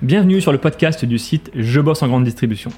Bienvenue 0.00 0.40
sur 0.40 0.52
le 0.52 0.58
podcast 0.58 1.04
du 1.04 1.18
site 1.18 1.50
Je 1.56 1.80
bosse 1.80 2.04
en 2.04 2.06
grande 2.06 2.22
distribution. 2.22 2.70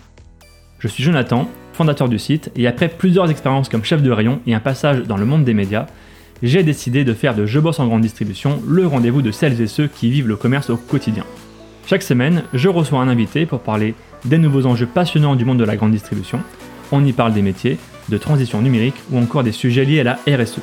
Je 0.79 0.88
suis 0.88 1.04
Jonathan, 1.04 1.50
fondateur 1.75 2.09
du 2.09 2.19
site, 2.19 2.50
et 2.57 2.66
après 2.66 2.89
plusieurs 2.89 3.30
expériences 3.30 3.69
comme 3.69 3.85
chef 3.85 4.03
de 4.03 4.11
rayon 4.11 4.41
et 4.46 4.54
un 4.54 4.59
passage 4.59 5.03
dans 5.03 5.19
le 5.19 5.27
monde 5.27 5.45
des 5.45 5.53
médias, 5.53 5.85
j'ai 6.43 6.62
décidé 6.62 7.04
de 7.04 7.12
faire 7.12 7.35
de 7.35 7.45
Je 7.45 7.61
bosse 7.61 7.79
en 7.79 7.87
grande 7.87 8.01
distribution 8.01 8.62
le 8.67 8.87
rendez-vous 8.87 9.21
de 9.21 9.33
celles 9.33 9.61
et 9.61 9.67
ceux 9.67 9.87
qui 9.87 10.11
vivent 10.11 10.29
le 10.29 10.37
commerce 10.37 10.70
au 10.70 10.79
quotidien. 10.79 11.27
Chaque 11.87 12.02
semaine, 12.02 12.43
je 12.55 12.70
reçois 12.70 13.01
un 13.01 13.09
invité 13.09 13.45
pour 13.45 13.61
parler 13.61 13.95
des 14.25 14.39
nouveaux 14.39 14.64
enjeux 14.64 14.87
passionnants 14.87 15.37
du 15.37 15.45
monde 15.45 15.59
de 15.59 15.64
la 15.64 15.77
grande 15.77 15.93
distribution. 15.93 16.41
On 16.91 17.05
y 17.05 17.12
parle 17.12 17.34
des 17.34 17.43
métiers, 17.43 17.77
de 18.09 18.16
transition 18.16 18.62
numérique 18.62 18.96
ou 19.11 19.18
encore 19.18 19.45
des 19.45 19.52
sujets 19.52 19.84
liés 19.84 20.00
à 20.00 20.05
la 20.05 20.18
RSE. 20.27 20.61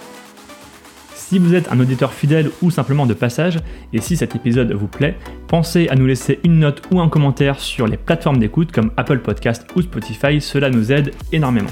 Si 1.30 1.40
vous 1.40 1.56
êtes 1.56 1.70
un 1.74 1.80
auditeur 1.82 2.14
fidèle 2.14 2.52
ou 2.62 2.72
simplement 2.72 3.06
de 3.06 3.14
passage, 3.14 3.60
et 3.92 4.00
si 4.00 4.16
cet 4.16 4.34
épisode 4.38 4.72
vous 4.72 4.88
plaît, 4.88 5.18
pensez 5.50 5.90
à 5.90 5.96
nous 5.96 6.06
laisser 6.06 6.40
une 6.46 6.60
note 6.60 6.84
ou 6.90 7.02
un 7.02 7.10
commentaire 7.10 7.60
sur 7.60 7.86
les 7.86 7.98
plateformes 7.98 8.40
d'écoute 8.40 8.72
comme 8.72 8.94
Apple 8.96 9.20
Podcast 9.20 9.68
ou 9.76 9.82
Spotify, 9.82 10.40
cela 10.40 10.70
nous 10.70 10.94
aide 10.94 11.14
énormément. 11.34 11.70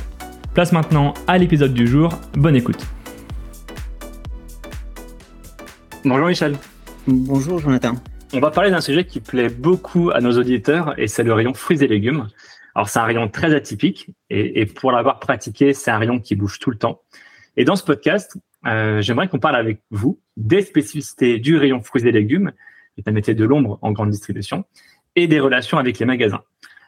Place 0.53 0.73
maintenant 0.73 1.13
à 1.25 1.38
l'épisode 1.38 1.73
du 1.73 1.88
jour, 1.88 2.20
bonne 2.33 2.57
écoute. 2.57 2.85
Bonjour 6.03 6.27
Michel. 6.27 6.58
Bonjour 7.08 7.59
Jonathan. 7.59 7.94
On 8.33 8.41
va 8.41 8.52
parler 8.52 8.72
d'un 8.72 8.81
sujet 8.81 9.05
qui 9.05 9.22
plaît 9.22 9.47
beaucoup 9.47 10.09
à 10.09 10.19
nos 10.19 10.38
auditeurs 10.38 10.99
et 10.99 11.08
c'est 11.08 11.23
le 11.23 11.31
rayon 11.31 11.53
fruits 11.53 11.81
et 11.81 11.88
légumes. 11.88 12.27
Alors 12.75 12.89
c'est 12.89 12.99
un 12.99 13.05
rayon 13.05 13.30
très 13.30 13.55
atypique 13.55 14.09
et, 14.30 14.59
et 14.59 14.66
pour 14.66 14.91
l'avoir 14.91 15.22
pratiqué, 15.22 15.73
c'est 15.73 15.91
un 15.91 15.97
rayon 15.97 16.19
qui 16.19 16.35
bouge 16.35 16.59
tout 16.59 16.72
le 16.72 16.77
temps. 16.77 16.99
Et 17.55 17.63
dans 17.63 17.77
ce 17.77 17.85
podcast, 17.85 18.38
euh, 18.65 19.01
j'aimerais 19.01 19.27
qu'on 19.27 19.39
parle 19.39 19.55
avec 19.55 19.81
vous 19.91 20.19
des 20.37 20.61
spécificités 20.61 21.39
du 21.39 21.57
rayon 21.57 21.81
fruits 21.81 22.07
et 22.07 22.11
légumes, 22.11 22.51
qui 22.93 23.01
est 23.01 23.09
un 23.09 23.13
métier 23.13 23.33
de 23.33 23.45
l'ombre 23.45 23.79
en 23.81 23.91
grande 23.91 24.09
distribution, 24.09 24.65
et 25.15 25.27
des 25.27 25.39
relations 25.39 25.77
avec 25.77 25.99
les 25.99 26.05
magasins. 26.05 26.41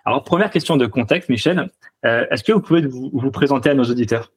Alors, 0.05 0.23
première 0.23 0.49
question 0.49 0.77
de 0.77 0.85
contexte, 0.85 1.29
Michel, 1.29 1.69
euh, 2.05 2.25
est-ce 2.31 2.43
que 2.43 2.53
vous 2.53 2.61
pouvez 2.61 2.81
vous, 2.85 3.31
présenter 3.31 3.69
à 3.69 3.73
nos 3.73 3.83
auditeurs? 3.83 4.31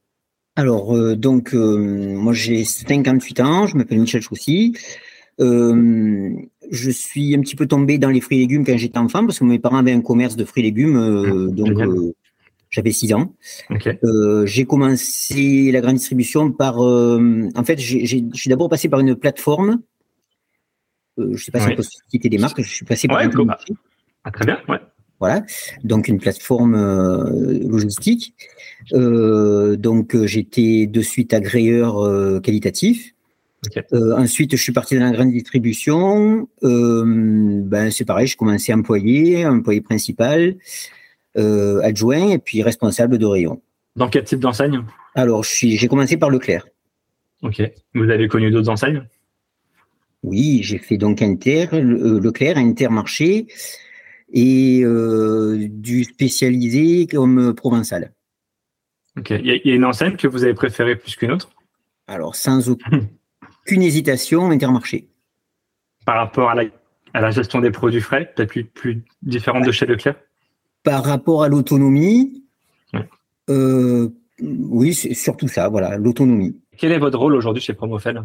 Alors, 0.56 0.96
euh, 0.96 1.16
donc, 1.16 1.52
moi 1.52 2.32
j'ai 2.32 2.64
58 2.64 3.40
ans, 3.40 3.66
je 3.66 3.76
m'appelle 3.76 4.00
Michel 4.00 4.20
Choussy. 4.20 4.76
je 5.38 6.90
suis 6.90 7.34
un 7.34 7.40
petit 7.40 7.56
peu 7.56 7.66
tombé 7.66 7.98
dans 7.98 8.10
les 8.10 8.20
fruits 8.20 8.38
et 8.38 8.40
légumes 8.40 8.64
quand 8.64 8.76
j'étais 8.76 8.98
enfant 8.98 9.24
parce 9.24 9.38
que 9.38 9.44
mes 9.44 9.58
parents 9.58 9.78
avaient 9.78 9.92
un 9.92 10.02
commerce 10.02 10.36
de 10.36 10.44
fruits 10.44 10.62
et 10.62 10.66
légumes. 10.66 10.98
Mmh, 10.98 11.54
donc, 11.54 12.14
j'avais 12.70 12.92
6 12.92 13.12
ans. 13.14 13.34
Euh, 14.04 14.46
j'ai 14.46 14.64
commencé 14.64 15.70
la 15.72 15.80
grande 15.80 15.96
distribution 15.96 16.52
par. 16.52 16.82
Euh, 16.82 17.48
en 17.54 17.64
fait, 17.64 17.78
j'ai 17.78 18.24
d'abord 18.46 18.68
passé 18.68 18.88
par 18.88 19.00
une 19.00 19.16
plateforme. 19.16 19.82
Euh, 21.18 21.26
je 21.26 21.32
ne 21.32 21.36
sais 21.36 21.50
pas 21.50 21.60
si 21.60 21.68
on 21.72 21.76
peut 21.76 21.82
citer 22.08 22.28
des 22.28 22.38
marques. 22.38 22.62
Je 22.62 22.68
suis 22.72 22.86
passé 22.86 23.08
par 23.08 23.20
une 23.20 23.32
ah, 24.24 24.30
Très 24.30 24.46
bien, 24.46 24.58
ouais. 24.68 24.78
Voilà, 25.18 25.42
donc 25.84 26.08
une 26.08 26.18
plateforme 26.18 26.76
logistique. 27.68 28.34
donc 28.90 30.16
j'étais 30.24 30.86
de 30.86 31.02
suite 31.02 31.34
agréeur 31.34 32.40
qualitatif. 32.40 33.12
ensuite, 33.92 34.56
je 34.56 34.62
suis 34.62 34.72
parti 34.72 34.94
dans 34.94 35.04
la 35.04 35.10
grande 35.10 35.32
distribution. 35.32 36.48
ben, 36.62 37.90
c'est 37.90 38.06
pareil, 38.06 38.28
je 38.28 38.36
commençais 38.38 38.72
employé, 38.72 39.44
employé 39.44 39.82
principal. 39.82 40.56
Euh, 41.36 41.80
adjoint 41.82 42.30
et 42.30 42.38
puis 42.38 42.62
responsable 42.62 43.16
de 43.16 43.24
rayon. 43.24 43.62
Dans 43.94 44.08
quel 44.08 44.24
type 44.24 44.40
d'enseigne? 44.40 44.82
Alors, 45.14 45.44
j'ai 45.44 45.86
commencé 45.86 46.16
par 46.16 46.28
Leclerc. 46.28 46.66
Ok. 47.42 47.62
Vous 47.94 48.10
avez 48.10 48.26
connu 48.26 48.50
d'autres 48.50 48.68
enseignes? 48.68 49.06
Oui, 50.24 50.60
j'ai 50.62 50.78
fait 50.78 50.96
donc 50.96 51.22
Inter, 51.22 51.68
euh, 51.72 52.20
Leclerc, 52.20 52.58
Intermarché 52.58 53.46
et 54.32 54.82
euh, 54.82 55.68
du 55.70 56.04
spécialisé 56.04 57.06
comme 57.06 57.54
provençal. 57.54 58.12
Ok. 59.16 59.30
Il 59.30 59.46
y, 59.46 59.70
a 59.70 59.74
une 59.74 59.84
enseigne 59.84 60.16
que 60.16 60.26
vous 60.26 60.42
avez 60.42 60.54
préférée 60.54 60.96
plus 60.96 61.14
qu'une 61.14 61.30
autre? 61.30 61.50
Alors, 62.08 62.34
sans 62.34 62.68
aucune 63.66 63.82
hésitation, 63.82 64.50
Intermarché. 64.50 65.08
Par 66.04 66.16
rapport 66.16 66.50
à 66.50 66.56
la, 67.14 67.30
gestion 67.30 67.60
des 67.60 67.70
produits 67.70 68.00
frais, 68.00 68.32
peut-être 68.34 68.50
plus, 68.50 68.64
plus 68.64 69.04
différente 69.22 69.64
de 69.64 69.70
chez 69.72 69.86
Leclerc? 69.86 70.16
Par 70.82 71.04
rapport 71.04 71.42
à 71.42 71.48
l'autonomie, 71.48 72.40
euh, 73.50 74.08
oui, 74.40 74.94
c'est 74.94 75.14
surtout 75.14 75.48
ça, 75.48 75.68
voilà, 75.68 75.96
l'autonomie. 75.96 76.56
Quel 76.76 76.92
est 76.92 76.98
votre 76.98 77.18
rôle 77.18 77.34
aujourd'hui 77.34 77.62
chez 77.62 77.74
Promofel? 77.74 78.22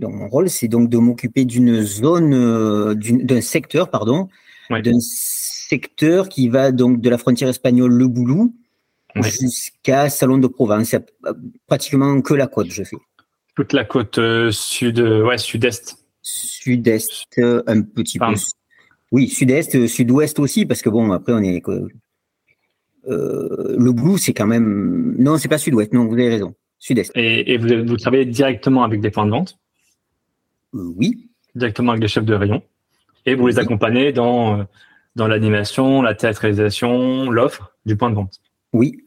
Mon 0.00 0.28
rôle, 0.28 0.48
c'est 0.48 0.68
donc 0.68 0.88
de 0.88 0.96
m'occuper 0.98 1.44
d'une 1.44 1.82
zone, 1.82 2.32
euh, 2.32 2.94
d'un 2.94 3.40
secteur, 3.40 3.90
pardon, 3.90 4.28
d'un 4.70 5.00
secteur 5.00 6.28
qui 6.28 6.48
va 6.48 6.70
donc 6.70 7.00
de 7.00 7.10
la 7.10 7.18
frontière 7.18 7.48
espagnole 7.48 7.92
Le 7.92 8.06
Boulou 8.06 8.54
jusqu'à 9.16 10.08
Salon 10.08 10.38
de 10.38 10.46
Provence. 10.46 10.94
pratiquement 11.66 12.20
que 12.20 12.34
la 12.34 12.46
côte, 12.46 12.70
je 12.70 12.84
fais. 12.84 12.96
Toute 13.56 13.72
la 13.72 13.84
côte 13.84 14.18
euh, 14.18 14.52
sud, 14.52 15.00
ouais, 15.00 15.36
sud-est. 15.36 15.98
Sud-est, 16.22 17.40
un 17.66 17.82
petit 17.82 18.20
peu 18.20 18.34
oui, 19.12 19.28
sud-est, 19.28 19.74
euh, 19.74 19.86
sud-ouest 19.86 20.38
aussi, 20.38 20.66
parce 20.66 20.82
que 20.82 20.90
bon, 20.90 21.10
après, 21.12 21.32
on 21.32 21.42
est. 21.42 21.62
Euh, 21.68 21.88
le 23.78 23.92
Blue, 23.92 24.18
c'est 24.18 24.34
quand 24.34 24.46
même. 24.46 25.14
Non, 25.18 25.38
c'est 25.38 25.48
pas 25.48 25.58
sud-ouest, 25.58 25.92
non, 25.92 26.06
vous 26.06 26.14
avez 26.14 26.28
raison. 26.28 26.54
Sud-est. 26.78 27.10
Et, 27.14 27.56
vous, 27.56 27.96
travaillez 27.96 28.26
directement 28.26 28.84
avec 28.84 29.00
des 29.00 29.10
points 29.10 29.26
de 29.26 29.30
vente? 29.30 29.58
Euh, 30.74 30.92
Oui. 30.96 31.30
Directement 31.54 31.92
avec 31.92 32.02
des 32.02 32.08
chefs 32.08 32.24
de 32.24 32.34
rayon? 32.34 32.62
Et 33.26 33.34
vous 33.34 33.46
les 33.46 33.58
accompagnez 33.58 34.12
dans, 34.12 34.66
dans 35.16 35.26
l'animation, 35.26 36.02
la 36.02 36.14
théâtralisation, 36.14 37.30
l'offre 37.30 37.74
du 37.84 37.96
point 37.96 38.10
de 38.10 38.14
vente? 38.14 38.40
Oui, 38.72 39.02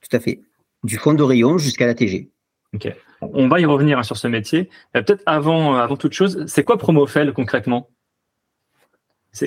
tout 0.00 0.16
à 0.16 0.20
fait. 0.20 0.40
Du 0.82 0.96
fond 0.96 1.14
de 1.14 1.22
rayon 1.22 1.58
jusqu'à 1.58 1.86
la 1.86 1.94
TG. 1.94 2.30
Ok. 2.74 2.92
On 3.20 3.48
va 3.48 3.60
y 3.60 3.64
revenir 3.64 3.98
hein, 3.98 4.02
sur 4.02 4.16
ce 4.16 4.28
métier. 4.28 4.70
Peut-être 4.92 5.22
avant, 5.26 5.76
avant 5.76 5.96
toute 5.96 6.12
chose, 6.12 6.44
c'est 6.46 6.64
quoi 6.64 6.78
Promofel 6.78 7.32
concrètement? 7.32 7.88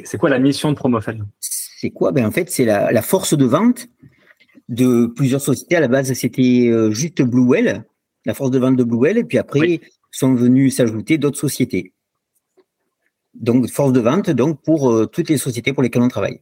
C'est 0.06 0.18
quoi 0.18 0.30
la 0.30 0.40
mission 0.40 0.72
de 0.72 0.76
Promofel 0.76 1.24
C'est 1.40 1.90
quoi? 1.90 2.12
Ben 2.12 2.26
En 2.26 2.32
fait, 2.32 2.50
c'est 2.50 2.66
la, 2.66 3.02
force 3.02 3.38
de 3.38 3.46
vente 3.46 3.88
de 4.70 5.06
plusieurs 5.06 5.42
sociétés. 5.42 5.76
À 5.76 5.80
la 5.80 5.88
base, 5.88 6.12
c'était 6.14 6.70
euh, 6.70 6.92
juste 6.92 7.22
Bluewell, 7.22 7.86
la 8.26 8.34
force 8.34 8.52
de 8.52 8.60
vente 8.60 8.76
de 8.76 8.84
Bluewell, 8.84 9.18
et 9.18 9.24
puis 9.24 9.38
après, 9.38 9.82
sont 10.12 10.36
venus 10.36 10.76
s'ajouter 10.76 11.18
d'autres 11.18 11.40
sociétés. 11.40 11.94
Donc, 13.34 13.70
force 13.70 13.94
de 13.94 14.00
vente 14.00 14.30
donc 14.30 14.62
pour 14.64 14.92
euh, 14.92 15.06
toutes 15.06 15.30
les 15.30 15.38
sociétés 15.38 15.74
pour 15.74 15.84
lesquelles 15.84 16.02
on 16.02 16.08
travaille. 16.08 16.42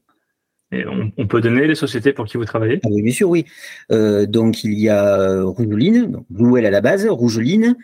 Et 0.71 0.85
on, 1.17 1.25
peut 1.25 1.41
donner 1.41 1.65
les 1.65 1.73
sociétés 1.73 2.13
pour 2.13 2.25
qui 2.25 2.37
vous 2.37 2.45
travaillez? 2.45 2.79
Ah 2.83 2.89
oui, 2.91 3.01
Bien 3.01 3.11
sûr, 3.11 3.27
oui. 3.27 3.45
Euh, 3.91 4.27
donc, 4.27 4.63
il 4.63 4.77
y 4.77 4.87
a 4.87 5.41
Rougeline, 5.41 6.23
Bluewell 6.29 6.65
à 6.67 6.69
la 6.69 6.81
base, 6.81 7.07
Rougeline, 7.07 7.75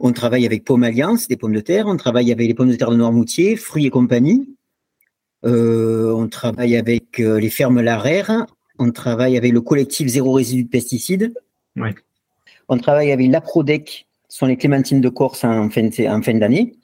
on 0.00 0.12
travaille 0.12 0.44
avec 0.44 0.64
Pomme 0.64 0.82
Alliance, 0.82 1.28
des 1.28 1.36
pommes 1.36 1.54
de 1.54 1.60
terre. 1.60 1.86
On 1.86 1.96
travaille 1.96 2.32
avec 2.32 2.46
les 2.46 2.54
pommes 2.54 2.70
de 2.70 2.76
terre 2.76 2.90
de 2.90 2.96
Noirmoutier, 2.96 3.56
Fruits 3.56 3.86
et 3.86 3.90
compagnie. 3.90 4.53
Euh, 5.44 6.12
on 6.12 6.28
travaille 6.28 6.76
avec 6.76 7.20
euh, 7.20 7.38
les 7.38 7.50
fermes 7.50 7.80
Larère. 7.80 8.46
On 8.78 8.90
travaille 8.90 9.36
avec 9.36 9.52
le 9.52 9.60
collectif 9.60 10.08
Zéro 10.08 10.32
Résidu 10.32 10.64
de 10.64 10.68
Pesticides. 10.68 11.34
On 12.68 12.78
travaille 12.78 13.12
avec 13.12 13.30
l'Aprodec, 13.30 14.06
ce 14.28 14.38
sont 14.38 14.46
les 14.46 14.56
clémentines 14.56 15.00
de 15.00 15.08
Corse 15.08 15.44
en 15.44 15.68
fin, 15.68 15.82
d'année. 16.34 16.74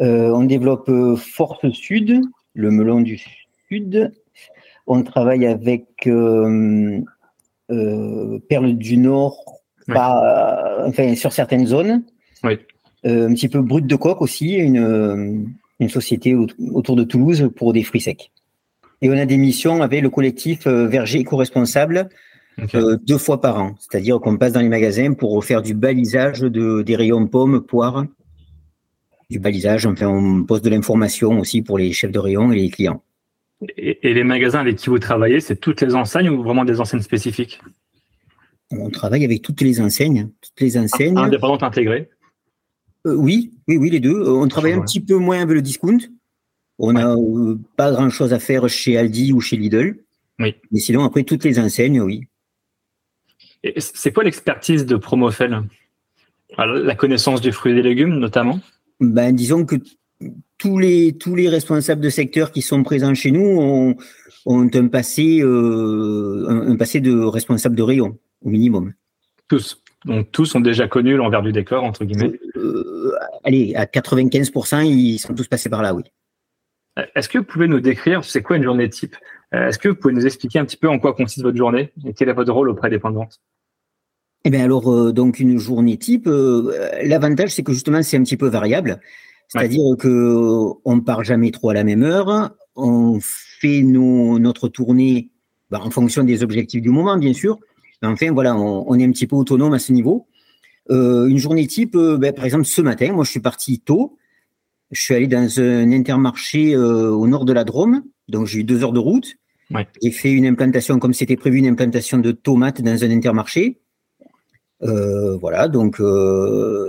Euh, 0.00 0.30
on 0.30 0.44
développe 0.44 0.90
Force 1.16 1.68
Sud, 1.70 2.22
le 2.54 2.70
melon 2.70 3.00
du 3.00 3.20
Sud. 3.68 4.12
On 4.86 5.02
travaille 5.02 5.46
avec 5.46 5.86
Perle 6.04 7.04
du 7.68 8.96
Nord, 8.96 9.60
pas, 9.86 10.84
enfin, 10.86 11.14
sur 11.14 11.32
certaines 11.32 11.66
zones. 11.66 12.02
Un 13.04 13.34
petit 13.34 13.48
peu 13.48 13.60
brut 13.60 13.86
de 13.86 13.96
coque 13.96 14.22
aussi, 14.22 14.54
une, 14.54 15.52
une 15.82 15.90
société 15.90 16.34
autour 16.72 16.96
de 16.96 17.04
Toulouse 17.04 17.50
pour 17.56 17.72
des 17.72 17.82
fruits 17.82 18.00
secs. 18.00 18.30
Et 19.02 19.10
on 19.10 19.18
a 19.18 19.26
des 19.26 19.36
missions 19.36 19.82
avec 19.82 20.00
le 20.00 20.10
collectif 20.10 20.66
euh, 20.66 20.86
Verger 20.86 21.18
éco-responsable 21.18 22.08
euh, 22.74 22.96
deux 23.02 23.18
fois 23.18 23.40
par 23.40 23.60
an. 23.60 23.74
C'est-à-dire 23.80 24.20
qu'on 24.20 24.36
passe 24.36 24.52
dans 24.52 24.60
les 24.60 24.68
magasins 24.68 25.12
pour 25.12 25.44
faire 25.44 25.60
du 25.60 25.74
balisage 25.74 26.40
de, 26.40 26.82
des 26.82 26.96
rayons 26.96 27.26
pommes, 27.26 27.60
poires, 27.60 28.06
du 29.28 29.38
balisage. 29.40 29.86
Enfin, 29.86 30.06
on 30.06 30.44
pose 30.44 30.62
de 30.62 30.70
l'information 30.70 31.40
aussi 31.40 31.62
pour 31.62 31.78
les 31.78 31.92
chefs 31.92 32.12
de 32.12 32.18
rayon 32.18 32.52
et 32.52 32.56
les 32.56 32.70
clients. 32.70 33.02
Et, 33.76 34.08
et 34.08 34.14
les 34.14 34.24
magasins 34.24 34.60
avec 34.60 34.76
qui 34.76 34.88
vous 34.88 34.98
travaillez, 34.98 35.40
c'est 35.40 35.56
toutes 35.56 35.80
les 35.80 35.94
enseignes 35.94 36.28
ou 36.28 36.42
vraiment 36.42 36.64
des 36.64 36.80
enseignes 36.80 37.02
spécifiques? 37.02 37.60
On 38.70 38.88
travaille 38.90 39.24
avec 39.24 39.42
toutes 39.42 39.60
les 39.60 39.80
enseignes, 39.80 40.30
toutes 40.40 40.60
les 40.60 40.78
enseignes. 40.78 41.18
Indépendantes 41.18 41.62
intégrées. 41.62 42.08
Euh, 43.06 43.14
oui, 43.14 43.52
oui, 43.68 43.76
oui, 43.76 43.90
les 43.90 44.00
deux. 44.00 44.14
Euh, 44.14 44.32
on 44.32 44.48
travaille 44.48 44.72
un 44.72 44.80
petit 44.80 45.00
peu 45.00 45.16
moins 45.16 45.40
avec 45.40 45.54
le 45.54 45.62
discount. 45.62 45.98
On 46.78 46.92
n'a 46.92 47.14
euh, 47.14 47.58
pas 47.76 47.92
grand 47.92 48.10
chose 48.10 48.32
à 48.32 48.38
faire 48.38 48.68
chez 48.68 48.96
Aldi 48.96 49.32
ou 49.32 49.40
chez 49.40 49.56
Lidl. 49.56 49.96
Oui. 50.38 50.54
Mais 50.70 50.80
sinon, 50.80 51.04
après, 51.04 51.22
toutes 51.24 51.44
les 51.44 51.58
enseignes, 51.58 52.00
oui. 52.00 52.26
C'est 53.76 54.12
quoi 54.12 54.24
l'expertise 54.24 54.86
de 54.86 54.96
Promofel? 54.96 55.62
La 56.58 56.94
connaissance 56.94 57.40
du 57.40 57.52
fruit 57.52 57.72
et 57.72 57.74
des 57.76 57.82
légumes, 57.82 58.18
notamment? 58.18 58.60
Ben, 59.00 59.34
Disons 59.34 59.64
que 59.64 59.76
tous 60.58 60.78
les, 60.78 61.16
tous 61.16 61.34
les 61.34 61.48
responsables 61.48 62.00
de 62.00 62.10
secteur 62.10 62.52
qui 62.52 62.62
sont 62.62 62.82
présents 62.82 63.14
chez 63.14 63.30
nous 63.30 63.40
ont, 63.40 63.96
ont 64.46 64.70
un, 64.72 64.86
passé, 64.88 65.40
euh, 65.42 66.46
un, 66.48 66.76
passé 66.76 67.00
de 67.00 67.16
responsable 67.18 67.76
de 67.76 67.82
rayon, 67.82 68.18
au 68.42 68.50
minimum. 68.50 68.92
Tous. 69.48 69.82
Donc 70.04 70.30
tous 70.32 70.54
ont 70.54 70.60
déjà 70.60 70.88
connu 70.88 71.16
l'envers 71.16 71.42
du 71.42 71.52
décor, 71.52 71.84
entre 71.84 72.04
guillemets. 72.04 72.38
Euh, 72.56 73.12
allez, 73.44 73.74
à 73.74 73.86
95%, 73.86 74.84
ils 74.84 75.18
sont 75.18 75.34
tous 75.34 75.48
passés 75.48 75.68
par 75.68 75.82
là, 75.82 75.94
oui. 75.94 76.02
Est-ce 77.14 77.28
que 77.28 77.38
vous 77.38 77.44
pouvez 77.44 77.68
nous 77.68 77.80
décrire, 77.80 78.22
c'est 78.24 78.42
quoi 78.42 78.56
une 78.56 78.64
journée 78.64 78.88
type? 78.88 79.16
Est-ce 79.52 79.78
que 79.78 79.88
vous 79.88 79.94
pouvez 79.94 80.14
nous 80.14 80.26
expliquer 80.26 80.58
un 80.58 80.64
petit 80.64 80.76
peu 80.76 80.88
en 80.88 80.98
quoi 80.98 81.14
consiste 81.14 81.42
votre 81.42 81.56
journée 81.56 81.92
et 82.06 82.12
quel 82.12 82.28
est 82.28 82.34
votre 82.34 82.52
rôle 82.52 82.68
auprès 82.68 82.90
des 82.90 82.98
points 82.98 83.10
de 83.10 83.16
vente 83.16 83.40
Eh 84.44 84.50
bien 84.50 84.64
alors, 84.64 85.12
donc 85.12 85.40
une 85.40 85.58
journée 85.58 85.96
type, 85.96 86.26
l'avantage 86.26 87.50
c'est 87.54 87.62
que 87.62 87.72
justement 87.72 88.02
c'est 88.02 88.18
un 88.18 88.22
petit 88.22 88.36
peu 88.36 88.48
variable. 88.48 89.00
C'est-à-dire 89.52 89.82
qu'on 89.82 89.96
que 89.96 90.70
on 90.84 91.00
part 91.00 91.24
jamais 91.24 91.50
trop 91.50 91.70
à 91.70 91.74
la 91.74 91.84
même 91.84 92.02
heure. 92.02 92.54
On 92.74 93.18
fait 93.20 93.82
nos, 93.82 94.38
notre 94.38 94.68
tournée 94.68 95.30
bah, 95.70 95.80
en 95.82 95.90
fonction 95.90 96.24
des 96.24 96.42
objectifs 96.42 96.80
du 96.80 96.88
moment, 96.88 97.16
bien 97.18 97.34
sûr. 97.34 97.58
Mais 98.00 98.08
enfin, 98.08 98.32
voilà, 98.32 98.56
on, 98.56 98.94
est 98.98 99.04
un 99.04 99.10
petit 99.10 99.26
peu 99.26 99.36
autonome 99.36 99.74
à 99.74 99.78
ce 99.78 99.92
niveau. 99.92 100.26
Euh, 100.90 101.26
une 101.26 101.38
journée 101.38 101.66
type, 101.66 101.94
euh, 101.94 102.18
bah, 102.18 102.32
par 102.32 102.44
exemple, 102.44 102.64
ce 102.64 102.82
matin, 102.82 103.12
moi, 103.12 103.24
je 103.24 103.30
suis 103.30 103.40
parti 103.40 103.80
tôt. 103.80 104.16
Je 104.90 105.00
suis 105.00 105.14
allé 105.14 105.26
dans 105.26 105.60
un 105.60 105.92
intermarché 105.92 106.74
euh, 106.74 107.10
au 107.10 107.26
nord 107.26 107.44
de 107.44 107.52
la 107.52 107.64
Drôme. 107.64 108.02
Donc, 108.28 108.46
j'ai 108.46 108.60
eu 108.60 108.64
deux 108.64 108.82
heures 108.82 108.92
de 108.92 108.98
route. 108.98 109.36
J'ai 110.02 110.10
fait 110.10 110.32
une 110.32 110.44
implantation, 110.44 110.98
comme 110.98 111.14
c'était 111.14 111.36
prévu, 111.36 111.58
une 111.58 111.66
implantation 111.66 112.18
de 112.18 112.30
tomates 112.32 112.82
dans 112.82 113.04
un 113.04 113.10
intermarché. 113.10 113.80
voilà, 114.80 115.68
donc 115.68 115.96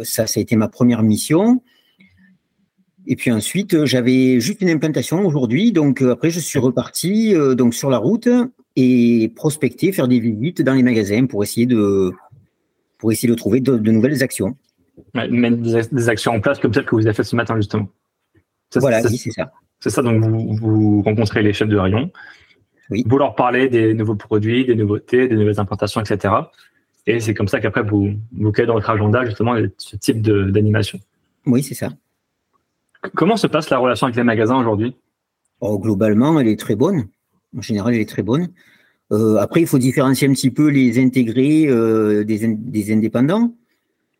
ça, 0.03 0.27
ça 0.27 0.39
a 0.39 0.41
été 0.41 0.57
ma 0.57 0.67
première 0.67 1.01
mission. 1.01 1.61
Et 3.07 3.15
puis 3.15 3.31
ensuite, 3.31 3.85
j'avais 3.85 4.41
juste 4.41 4.59
une 4.59 4.69
implantation 4.69 5.25
aujourd'hui. 5.25 5.71
Donc 5.71 6.01
après, 6.01 6.29
je 6.29 6.41
suis 6.41 6.59
reparti 6.59 7.33
donc 7.55 7.73
sur 7.73 7.89
la 7.89 7.99
route 7.99 8.27
et 8.75 9.31
prospecter, 9.33 9.93
faire 9.93 10.09
des 10.09 10.19
visites 10.19 10.61
dans 10.61 10.73
les 10.73 10.83
magasins 10.83 11.25
pour 11.25 11.41
essayer 11.41 11.65
de 11.65 12.11
pour 13.03 13.11
essayer 13.11 13.27
de 13.27 13.35
trouver 13.35 13.59
de, 13.59 13.75
nouvelles 13.91 14.23
actions. 14.23 14.55
mettre 15.13 15.57
des 15.57 16.07
actions 16.07 16.31
en 16.31 16.39
place 16.39 16.57
comme 16.57 16.73
celle 16.73 16.85
que 16.85 16.95
vous 16.95 17.05
avez 17.05 17.13
fait 17.13 17.25
ce 17.25 17.35
matin 17.35 17.57
justement. 17.57 17.89
voilà, 18.77 19.01
oui, 19.01 19.17
c'est 19.17 19.31
ça. 19.31 19.51
C'est 19.81 19.89
ça. 19.89 20.01
Donc 20.01 20.23
vous, 20.23 21.01
rencontrez 21.01 21.43
les 21.43 21.51
chefs 21.51 21.67
de 21.67 21.75
rayon. 21.75 22.09
Oui. 22.89 23.03
Vous 23.05 23.17
leur 23.17 23.35
parlez 23.35 23.67
des 23.67 23.93
nouveaux 23.93 24.15
produits, 24.15 24.63
des 24.63 24.75
nouveautés, 24.75 25.27
des 25.27 25.35
nouvelles 25.35 25.59
implantations, 25.59 25.99
etc. 25.99 26.33
Et 27.05 27.19
c'est 27.19 27.33
comme 27.33 27.49
ça 27.49 27.59
qu'après 27.59 27.83
vous 27.83 28.13
vous 28.31 28.51
créez 28.53 28.65
dans 28.65 28.75
votre 28.75 28.89
agenda 28.89 29.25
justement 29.25 29.57
ce 29.77 29.97
type 29.97 30.21
d'animation. 30.21 30.97
Oui, 31.45 31.61
c'est 31.61 31.75
ça. 31.75 31.89
Comment 33.15 33.35
se 33.35 33.47
passe 33.47 33.69
la 33.69 33.79
relation 33.79 34.07
avec 34.07 34.15
les 34.15 34.23
magasins 34.23 34.55
aujourd'hui? 34.55 34.95
Oh, 35.59 35.77
Globalement, 35.77 36.39
elle 36.39 36.47
est 36.47 36.57
très 36.57 36.77
bonne. 36.77 37.09
En 37.57 37.61
général, 37.61 37.95
elle 37.95 37.99
est 37.99 38.09
très 38.09 38.23
bonne. 38.23 38.47
Euh, 39.13 39.37
après, 39.37 39.61
il 39.61 39.67
faut 39.67 39.77
différencier 39.77 40.27
un 40.27 40.33
petit 40.33 40.49
peu 40.49 40.67
les 40.67 40.99
intégrés 40.99 41.67
euh, 41.67 42.23
des, 42.23 42.91
indépendants. 42.91 43.53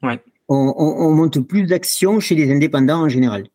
Ouais. 0.04 0.22
On, 0.48 1.12
monte 1.12 1.40
plus 1.40 1.64
d'actions 1.64 2.20
chez 2.20 2.36
les 2.36 2.52
indépendants 2.54 3.02
en 3.02 3.10
général. 3.10 3.48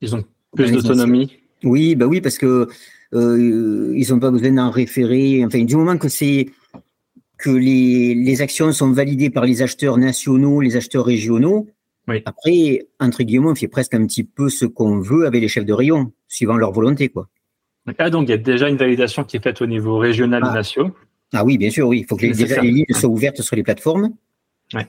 Ils 0.00 0.14
ont 0.16 0.24
plus 0.54 0.72
d'autonomie. 0.72 1.36
Oui, 1.62 1.94
bah 1.94 2.06
oui, 2.06 2.20
parce 2.20 2.36
que 2.36 2.68
euh, 3.14 3.92
ils 3.94 4.10
n'ont 4.10 4.18
pas 4.18 4.30
besoin 4.30 4.50
d'en 4.50 4.70
référer. 4.70 5.44
Enfin, 5.44 5.62
du 5.62 5.76
moment 5.76 5.98
que 5.98 6.08
c'est 6.08 6.48
que 7.38 7.50
les, 7.50 8.14
les, 8.14 8.42
actions 8.42 8.72
sont 8.72 8.90
validées 8.90 9.30
par 9.30 9.44
les 9.44 9.62
acheteurs 9.62 9.98
nationaux, 9.98 10.60
les 10.60 10.76
acheteurs 10.76 11.04
régionaux, 11.04 11.68
après, 12.24 12.88
entre 12.98 13.22
guillemets, 13.22 13.48
on 13.48 13.54
fait 13.54 13.68
presque 13.68 13.94
un 13.94 14.04
petit 14.06 14.24
peu 14.24 14.48
ce 14.48 14.64
qu'on 14.66 15.00
veut 15.00 15.26
avec 15.26 15.40
les 15.40 15.48
chefs 15.48 15.64
de 15.64 15.72
rayon, 15.72 16.12
suivant 16.28 16.56
leur 16.56 16.72
volonté. 16.72 17.08
Quoi. 17.08 17.28
Ah, 17.98 18.10
donc 18.10 18.28
il 18.28 18.30
y 18.30 18.34
a 18.34 18.38
déjà 18.38 18.68
une 18.68 18.76
validation 18.76 19.24
qui 19.24 19.36
est 19.36 19.42
faite 19.42 19.60
au 19.62 19.66
niveau 19.66 19.98
régional 19.98 20.42
ah. 20.44 20.52
national. 20.52 20.92
Ah 21.32 21.44
oui, 21.44 21.58
bien 21.58 21.70
sûr, 21.70 21.86
oui. 21.86 22.00
Il 22.00 22.06
faut 22.06 22.16
que 22.16 22.26
les, 22.26 22.32
déjà 22.32 22.60
les 22.60 22.70
lignes 22.70 22.84
soient 22.90 23.08
ouvertes 23.08 23.40
sur 23.40 23.56
les 23.56 23.62
plateformes. 23.62 24.10
Ouais. 24.74 24.88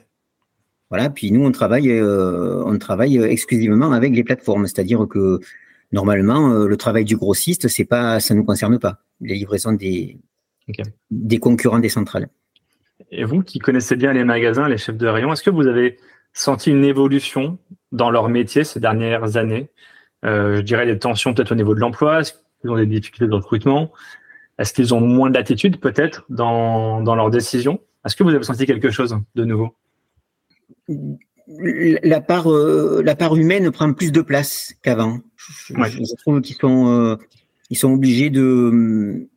Voilà, 0.90 1.08
puis 1.08 1.30
nous, 1.32 1.44
on 1.44 1.52
travaille, 1.52 1.90
euh, 1.90 2.62
on 2.66 2.76
travaille 2.78 3.16
exclusivement 3.16 3.92
avec 3.92 4.14
les 4.14 4.24
plateformes, 4.24 4.66
c'est-à-dire 4.66 5.06
que 5.08 5.40
normalement, 5.92 6.50
euh, 6.50 6.66
le 6.66 6.76
travail 6.76 7.04
du 7.04 7.16
grossiste, 7.16 7.68
c'est 7.68 7.84
pas, 7.84 8.20
ça 8.20 8.34
ne 8.34 8.40
nous 8.40 8.44
concerne 8.44 8.78
pas, 8.78 8.98
les 9.20 9.34
livraisons 9.34 9.72
des, 9.72 10.18
des 11.10 11.38
concurrents 11.38 11.78
des 11.78 11.88
centrales. 11.88 12.28
Et 13.10 13.24
vous 13.24 13.42
qui 13.42 13.58
connaissez 13.58 13.96
bien 13.96 14.12
les 14.12 14.24
magasins, 14.24 14.68
les 14.68 14.78
chefs 14.78 14.96
de 14.96 15.06
rayon, 15.06 15.32
est-ce 15.32 15.42
que 15.42 15.50
vous 15.50 15.66
avez 15.66 15.98
senti 16.32 16.70
une 16.70 16.84
évolution 16.84 17.58
dans 17.90 18.10
leur 18.10 18.28
métier 18.28 18.64
ces 18.64 18.80
dernières 18.80 19.36
années? 19.36 19.70
Euh, 20.24 20.56
Je 20.56 20.60
dirais 20.62 20.86
des 20.86 20.98
tensions 20.98 21.34
peut-être 21.34 21.52
au 21.52 21.56
niveau 21.56 21.74
de 21.74 21.80
l'emploi, 21.80 22.22
qu'ils 22.62 22.70
ont 22.70 22.76
des 22.76 22.86
difficultés 22.86 23.26
de 23.26 23.34
recrutement. 23.34 23.92
Est-ce 24.58 24.72
qu'ils 24.72 24.94
ont 24.94 25.00
moins 25.00 25.30
d'attitude 25.30 25.78
peut-être 25.78 26.24
dans, 26.30 27.02
dans 27.02 27.14
leurs 27.14 27.30
décisions? 27.30 27.80
Est-ce 28.04 28.16
que 28.16 28.22
vous 28.22 28.30
avez 28.30 28.44
senti 28.44 28.66
quelque 28.66 28.90
chose 28.90 29.16
de 29.34 29.44
nouveau? 29.44 29.74
La 30.88 32.20
part, 32.20 32.50
euh, 32.50 33.02
la 33.04 33.14
part 33.14 33.36
humaine 33.36 33.70
prend 33.70 33.92
plus 33.92 34.12
de 34.12 34.20
place 34.20 34.74
qu'avant. 34.82 35.20
Je, 35.36 36.16
trouve 36.16 36.40
qu'ils 36.40 36.56
sont, 36.56 36.88
euh, 36.88 37.16
ils 37.70 37.76
sont 37.76 37.92
obligés 37.92 38.30
de, 38.30 39.28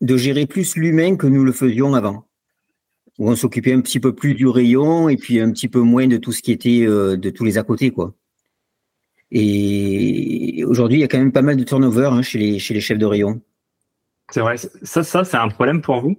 de 0.00 0.16
gérer 0.16 0.46
plus 0.46 0.76
l'humain 0.76 1.16
que 1.16 1.26
nous 1.26 1.44
le 1.44 1.52
faisions 1.52 1.94
avant. 1.94 2.24
Où 3.18 3.30
on 3.30 3.34
s'occupait 3.34 3.72
un 3.72 3.80
petit 3.80 3.98
peu 3.98 4.14
plus 4.14 4.34
du 4.34 4.46
rayon 4.46 5.08
et 5.08 5.16
puis 5.16 5.40
un 5.40 5.50
petit 5.50 5.68
peu 5.68 5.80
moins 5.80 6.06
de 6.06 6.18
tout 6.18 6.30
ce 6.30 6.40
qui 6.40 6.52
était 6.52 6.84
euh, 6.86 7.16
de 7.16 7.30
tous 7.30 7.44
les 7.44 7.58
à 7.58 7.64
côté, 7.64 7.90
quoi. 7.90 8.14
Et 9.30 10.64
aujourd'hui, 10.66 10.98
il 10.98 11.00
y 11.00 11.04
a 11.04 11.08
quand 11.08 11.18
même 11.18 11.32
pas 11.32 11.42
mal 11.42 11.56
de 11.56 11.64
turnover 11.64 12.08
hein, 12.12 12.22
chez, 12.22 12.38
les, 12.38 12.58
chez 12.58 12.74
les 12.74 12.80
chefs 12.80 12.98
de 12.98 13.06
rayon. 13.06 13.40
C'est 14.30 14.40
vrai. 14.40 14.56
Ça, 14.82 15.02
ça 15.02 15.24
c'est 15.24 15.36
un 15.36 15.48
problème 15.48 15.80
pour 15.80 16.00
vous? 16.00 16.16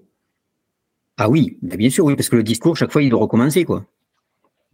Ah 1.17 1.29
oui, 1.29 1.57
bah, 1.61 1.75
bien 1.75 1.89
sûr, 1.89 2.05
oui, 2.05 2.15
parce 2.15 2.29
que 2.29 2.35
le 2.35 2.43
discours, 2.43 2.77
chaque 2.77 2.91
fois, 2.91 3.03
il 3.03 3.09
doit 3.09 3.19
recommencer, 3.19 3.65
quoi. 3.65 3.85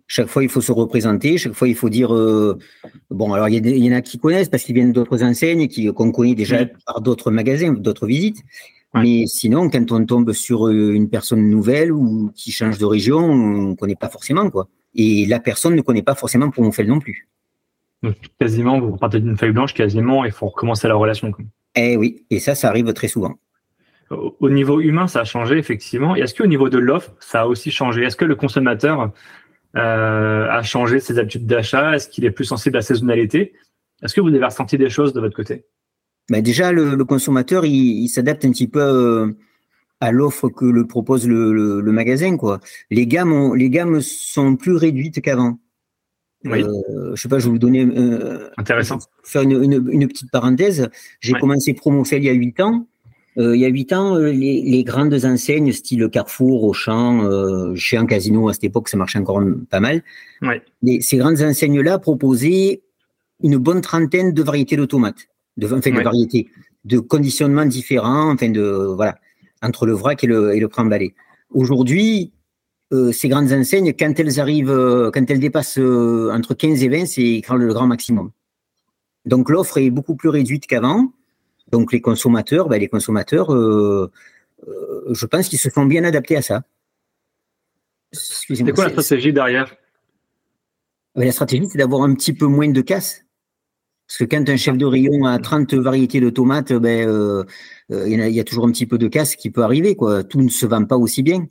Chaque 0.08 0.28
fois, 0.28 0.44
il 0.44 0.50
faut 0.50 0.62
se 0.62 0.72
représenter. 0.72 1.38
Chaque 1.38 1.54
fois, 1.54 1.68
il 1.68 1.76
faut 1.76 1.90
dire. 1.90 2.14
Euh, 2.14 2.60
bon, 3.10 3.34
alors 3.34 3.50
il 3.50 3.66
y, 3.66 3.92
en 3.92 3.96
a 3.96 4.02
qui 4.02 4.20
connaissent 4.20 4.50
parce 4.50 4.64
qu'ils 4.64 4.76
viennent 4.76 4.92
d'autres 4.92 5.24
enseignes, 5.24 5.68
qu'on 5.94 6.12
connaît 6.12 6.36
déjà 6.36 6.64
par 6.86 7.02
d'autres 7.02 7.32
magasins, 7.32 7.74
d'autres 7.74 8.06
visites. 8.06 8.44
Mais 8.94 9.26
sinon, 9.26 9.70
quand 9.70 9.92
on 9.92 10.06
tombe 10.06 10.32
sur 10.32 10.68
euh, 10.68 10.94
une 10.94 11.10
personne 11.10 11.50
nouvelle 11.50 11.92
ou 11.92 12.32
qui 12.36 12.52
change 12.52 12.78
de 12.78 12.86
région, 12.86 13.18
on 13.18 13.70
ne 13.70 13.76
connaît 13.76 13.96
pas 13.96 14.10
forcément. 14.10 14.50
quoi. 14.52 14.70
Et 14.94 15.26
la 15.26 15.40
personne 15.40 15.76
ne 15.76 15.82
connaît 15.82 16.04
pas 16.04 16.16
forcément 16.16 16.52
pour 16.52 16.74
fait 16.74 16.86
non 16.86 17.00
plus. 17.00 17.28
Donc, 18.04 18.16
quasiment, 18.40 18.80
vous 18.80 18.98
partez 18.98 19.20
d'une 19.20 19.38
feuille 19.38 19.52
blanche, 19.52 19.74
quasiment, 19.74 20.26
il 20.26 20.32
faut 20.32 20.48
recommencer 20.48 20.88
la 20.88 20.96
relation. 20.96 21.32
Eh 21.76 21.98
oui, 21.98 22.26
et 22.30 22.40
ça, 22.40 22.56
ça 22.56 22.70
arrive 22.70 22.92
très 22.94 23.08
souvent. 23.08 23.36
Au 24.12 24.50
niveau 24.50 24.82
humain, 24.82 25.08
ça 25.08 25.22
a 25.22 25.24
changé, 25.24 25.58
effectivement. 25.58 26.16
Et 26.16 26.20
est-ce 26.20 26.36
qu'au 26.36 26.46
niveau 26.46 26.70
de 26.70 26.78
l'offre, 26.78 27.14
ça 27.20 27.42
a 27.42 27.48
aussi 27.48 27.72
changé? 27.72 28.04
Est-ce 28.04 28.16
que 28.16 28.26
le 28.26 28.36
consommateur 28.36 29.12
euh, 29.76 30.48
a 30.48 30.62
changé 30.62 31.00
ses 31.00 31.18
habitudes 31.18 31.48
d'achat? 31.48 31.96
Est-ce 31.96 32.08
qu'il 32.08 32.24
est 32.24 32.32
plus 32.32 32.46
sensible 32.46 32.78
à 32.78 32.80
la 32.80 32.84
saisonnalité? 32.84 33.54
Est-ce 34.04 34.14
que 34.14 34.22
vous 34.22 34.30
avez 34.30 34.46
ressenti 34.46 34.78
des 34.78 34.90
choses 34.90 35.14
de 35.14 35.20
votre 35.20 35.36
côté? 35.36 35.66
Ben 36.30 36.42
déjà, 36.42 36.72
le, 36.72 37.04
consommateur, 37.04 37.66
il, 37.66 38.08
s'adapte 38.10 38.46
un 38.46 38.52
petit 38.52 38.68
peu 38.68 38.80
euh, 38.80 39.38
à 40.02 40.12
l'offre 40.12 40.50
que 40.50 40.66
le 40.66 40.86
propose 40.86 41.28
le, 41.28 41.82
magasin. 41.92 42.38
Quoi. 42.38 42.60
Les, 42.92 43.08
gammes 43.08 43.56
les 43.56 43.70
gammes 43.70 44.02
sont 44.02 44.56
plus 44.56 44.76
réduites 44.76 45.22
qu'avant. 45.22 45.60
Oui. 46.46 46.64
Euh, 46.64 47.16
je 47.16 47.22
sais 47.22 47.30
pas, 47.30 47.40
je 47.40 47.46
vais 47.46 47.52
vous 47.52 47.60
donner. 47.60 47.84
Euh, 47.84 48.50
Intéressant. 48.58 49.00
Faire 49.24 49.42
une, 49.42 50.08
petite 50.08 50.32
parenthèse. 50.32 50.90
J'ai 51.20 51.34
commencé 51.34 51.74
Promofel 51.74 52.22
il 52.22 52.26
y 52.26 52.30
a 52.30 52.34
8 52.34 52.60
ans. 52.62 52.88
il 53.38 53.56
y 53.56 53.66
a 53.66 53.68
8 53.68 53.94
ans, 53.94 54.18
les, 54.18 54.84
grandes 54.84 55.26
enseignes, 55.26 55.72
style 55.72 56.08
Carrefour, 56.10 56.64
Auchan, 56.64 57.76
chez 57.76 57.98
un 57.98 58.06
casino 58.06 58.48
à 58.48 58.54
cette 58.54 58.66
époque, 58.66 58.90
ça 58.90 58.98
marchait 58.98 59.20
encore 59.20 59.42
pas 59.70 59.80
mal. 59.80 60.04
ces 61.02 61.18
grandes 61.18 61.42
enseignes-là 61.42 62.00
proposaient 62.00 62.82
une 63.44 63.58
bonne 63.58 63.82
trentaine 63.82 64.34
de 64.34 64.44
variétés 64.44 64.78
de 64.78 64.86
tomates 64.86 65.28
de, 65.58 65.66
enfin, 65.68 65.92
de 65.92 66.04
variétés, 66.04 66.50
de 66.84 67.00
conditionnements 67.00 67.66
différents, 67.66 68.32
enfin 68.32 68.50
de 68.50 68.94
voilà, 68.96 69.18
entre 69.62 69.86
le 69.86 69.94
vrac 69.94 70.24
et 70.24 70.28
le, 70.28 70.56
et 70.56 70.60
le 70.60 70.68
pré-emballé. 70.68 71.16
Aujourd'hui, 71.52 72.32
euh, 72.94 73.12
ces 73.12 73.30
grandes 73.30 73.52
enseignes, 73.52 73.94
quand 73.98 74.14
elles 74.20 74.40
arrivent, 74.40 74.70
euh, 74.70 75.10
quand 75.12 75.30
elles 75.30 75.40
dépassent 75.40 75.80
euh, 75.80 76.32
entre 76.32 76.54
15 76.54 76.84
et 76.84 76.90
20, 76.90 77.06
c'est 77.08 77.42
le 77.50 77.74
grand 77.74 77.88
maximum. 77.88 78.32
Donc 79.26 79.50
l'offre 79.50 79.80
est 79.80 79.90
beaucoup 79.90 80.16
plus 80.16 80.30
réduite 80.30 80.68
qu'avant. 80.68 81.12
Donc 81.72 81.92
les 81.92 82.02
consommateurs, 82.02 82.70
ben, 82.70 82.80
les 82.80 82.88
consommateurs, 82.88 83.48
je 83.50 85.26
pense 85.26 85.50
qu'ils 85.50 85.58
se 85.58 85.72
sont 85.72 85.86
bien 85.86 86.04
adaptés 86.04 86.38
à 86.38 86.44
ça. 86.44 86.62
C'est 88.12 88.56
quoi 88.72 88.86
la 88.86 88.92
stratégie 88.92 89.34
derrière? 89.34 89.76
Ben, 91.16 91.26
La 91.26 91.32
stratégie, 91.32 91.68
c'est 91.68 91.80
d'avoir 91.80 92.04
un 92.04 92.14
petit 92.14 92.34
peu 92.34 92.46
moins 92.46 92.70
de 92.70 92.82
casse. 92.82 93.26
Parce 94.08 94.20
que 94.20 94.26
quand 94.26 94.48
un 94.48 94.58
chef 94.58 94.78
de 94.78 94.86
rayon 94.86 95.26
a 95.26 95.40
30 95.40 95.74
variétés 95.74 96.20
de 96.20 96.30
tomates, 96.30 96.72
ben, 96.74 97.44
il, 97.90 98.30
y 98.32 98.40
a, 98.40 98.44
toujours 98.44 98.68
un 98.68 98.72
petit 98.72 98.86
peu 98.86 99.00
de 99.00 99.08
casse 99.08 99.36
qui 99.36 99.50
peut 99.50 99.64
arriver. 99.64 99.96
Quoi. 99.96 100.24
Tout 100.24 100.40
ne 100.40 100.50
se 100.50 100.68
vend 100.68 100.86
pas 100.86 100.98
aussi 100.98 101.24
bien. 101.24 101.48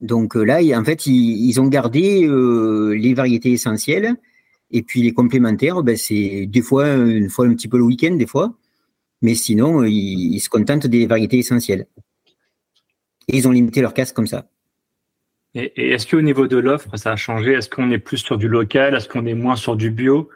Donc 0.00 0.36
euh, 0.36 0.44
là, 0.44 0.60
en 0.78 0.84
fait, 0.84 1.06
ils, 1.06 1.60
ont 1.60 1.66
gardé 1.66 2.28
les 2.96 3.14
variétés 3.14 3.52
essentielles 3.52 4.16
Et 4.70 4.82
puis 4.82 5.02
les 5.02 5.12
complémentaires, 5.12 5.82
ben, 5.82 5.96
c'est 5.96 6.46
des 6.46 6.62
fois 6.62 6.94
une 6.94 7.30
fois 7.30 7.46
un 7.46 7.54
petit 7.54 7.68
peu 7.68 7.78
le 7.78 7.84
week-end, 7.84 8.14
des 8.14 8.26
fois. 8.26 8.54
Mais 9.22 9.34
sinon, 9.34 9.82
ils, 9.84 10.38
se 10.38 10.48
contentent 10.48 10.86
des 10.86 11.06
variétés 11.06 11.38
essentielles. 11.38 11.86
Et 13.26 13.36
ils 13.36 13.48
ont 13.48 13.50
limité 13.50 13.80
leur 13.80 13.94
casse 13.94 14.12
comme 14.12 14.26
ça. 14.26 14.48
Et, 15.54 15.90
est-ce 15.90 16.06
qu'au 16.06 16.20
niveau 16.20 16.46
de 16.46 16.56
l'offre, 16.56 16.96
ça 16.96 17.12
a 17.12 17.16
changé? 17.16 17.52
Est-ce 17.52 17.68
qu'on 17.68 17.90
est 17.90 17.98
plus 17.98 18.18
sur 18.18 18.38
du 18.38 18.48
local? 18.48 18.94
Est-ce 18.94 19.08
qu'on 19.08 19.26
est 19.26 19.34
moins 19.34 19.56
sur 19.56 19.76
du 19.76 19.90
bio? 19.90 20.28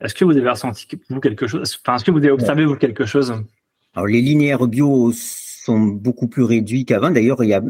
Est-ce 0.00 0.14
que 0.14 0.24
vous 0.24 0.36
avez 0.36 0.48
ressenti 0.48 0.86
vous 1.10 1.20
quelque 1.20 1.46
chose 1.46 1.78
Enfin, 1.82 1.96
est-ce 1.96 2.04
que 2.04 2.10
vous 2.10 2.18
avez 2.18 2.30
observé 2.30 2.64
vous 2.64 2.76
quelque 2.76 3.04
chose? 3.04 3.34
Alors 3.94 4.06
les 4.06 4.20
linéaires 4.20 4.66
bio 4.66 5.12
sont 5.14 5.78
beaucoup 5.78 6.28
plus 6.28 6.42
réduits 6.42 6.84
qu'avant. 6.84 7.10
D'ailleurs, 7.10 7.42
il 7.44 7.50
y 7.50 7.54
a 7.54 7.62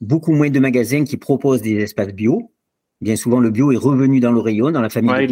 beaucoup 0.00 0.32
moins 0.32 0.50
de 0.50 0.60
magasins 0.60 1.04
qui 1.04 1.16
proposent 1.16 1.62
des 1.62 1.76
espaces 1.76 2.12
bio. 2.12 2.50
Bien 3.00 3.16
souvent, 3.16 3.40
le 3.40 3.50
bio 3.50 3.72
est 3.72 3.76
revenu 3.76 4.20
dans 4.20 4.32
le 4.32 4.40
rayon, 4.40 4.70
dans 4.70 4.80
la 4.80 4.88
famille. 4.88 5.12
Oui, 5.12 5.24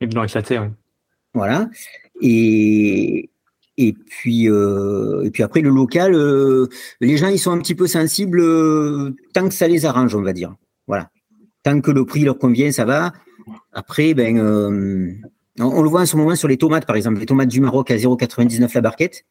ils 0.00 0.14
l'ont 0.14 0.24
éclaté. 0.24 0.58
Oui. 0.58 0.66
Voilà. 1.34 1.68
Et, 2.20 3.30
et 3.76 3.92
puis, 3.92 4.48
euh, 4.50 5.22
et 5.24 5.30
puis 5.30 5.42
après, 5.42 5.60
le 5.60 5.70
local, 5.70 6.14
euh, 6.14 6.66
les 7.00 7.16
gens, 7.16 7.28
ils 7.28 7.38
sont 7.38 7.52
un 7.52 7.58
petit 7.58 7.74
peu 7.74 7.86
sensibles 7.86 8.40
euh, 8.40 9.14
tant 9.32 9.48
que 9.48 9.54
ça 9.54 9.68
les 9.68 9.86
arrange, 9.86 10.14
on 10.14 10.22
va 10.22 10.32
dire. 10.32 10.54
Voilà. 10.86 11.10
Tant 11.62 11.80
que 11.80 11.90
le 11.90 12.04
prix 12.04 12.22
leur 12.22 12.38
convient, 12.38 12.72
ça 12.72 12.84
va. 12.84 13.12
Après, 13.72 14.14
ben, 14.14 14.38
on, 15.60 15.82
le 15.82 15.88
voit 15.88 16.02
en 16.02 16.06
ce 16.06 16.16
moment 16.16 16.34
sur 16.34 16.48
les 16.48 16.56
tomates, 16.56 16.86
par 16.86 16.96
exemple. 16.96 17.20
Les 17.20 17.26
tomates 17.26 17.48
du 17.48 17.60
Maroc 17.60 17.90
à 17.90 17.96
0,99 17.96 18.74
la 18.74 18.80
barquette. 18.80 19.24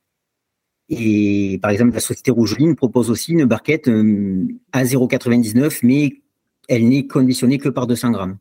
Et 0.90 1.60
par 1.62 1.72
exemple, 1.72 1.94
la 1.94 2.00
société 2.00 2.32
Rougeline 2.32 2.76
propose 2.76 3.10
aussi 3.10 3.34
une 3.34 3.46
barquette 3.46 3.88
à 3.88 4.84
0,99, 4.84 5.80
mais 5.84 6.22
elle 6.70 6.88
n'est 6.88 7.08
conditionnée 7.08 7.58
que 7.58 7.70
par 7.70 7.88
200 7.88 8.12
grammes. 8.12 8.38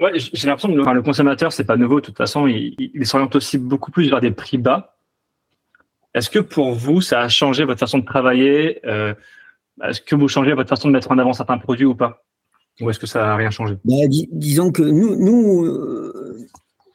Ouais, 0.00 0.12
j'ai 0.16 0.46
l'impression 0.46 0.68
que 0.68 0.74
le, 0.74 0.94
le 0.94 1.02
consommateur, 1.02 1.52
c'est 1.52 1.64
pas 1.64 1.76
nouveau. 1.76 2.00
De 2.00 2.06
toute 2.06 2.16
façon, 2.16 2.46
il, 2.46 2.74
il 2.78 3.06
s'oriente 3.06 3.36
aussi 3.36 3.58
beaucoup 3.58 3.90
plus 3.90 4.08
vers 4.08 4.20
des 4.20 4.30
prix 4.30 4.56
bas 4.56 4.96
est-ce 6.14 6.30
que 6.30 6.38
pour 6.38 6.72
vous, 6.72 7.00
ça 7.00 7.20
a 7.20 7.28
changé 7.28 7.64
votre 7.64 7.78
façon 7.78 7.98
de 7.98 8.04
travailler 8.04 8.80
euh, 8.86 9.14
Est-ce 9.82 10.00
que 10.00 10.16
vous 10.16 10.28
changez 10.28 10.52
votre 10.54 10.68
façon 10.68 10.88
de 10.88 10.92
mettre 10.92 11.10
en 11.10 11.18
avant 11.18 11.32
certains 11.32 11.58
produits 11.58 11.86
ou 11.86 11.94
pas? 11.94 12.24
Ou 12.80 12.90
est-ce 12.90 12.98
que 12.98 13.06
ça 13.06 13.20
n'a 13.20 13.36
rien 13.36 13.50
changé? 13.50 13.76
Bah, 13.84 13.94
Disons 14.08 14.72
que 14.72 14.82
nous, 14.82 15.14
nous, 15.16 15.64
euh, 15.66 16.38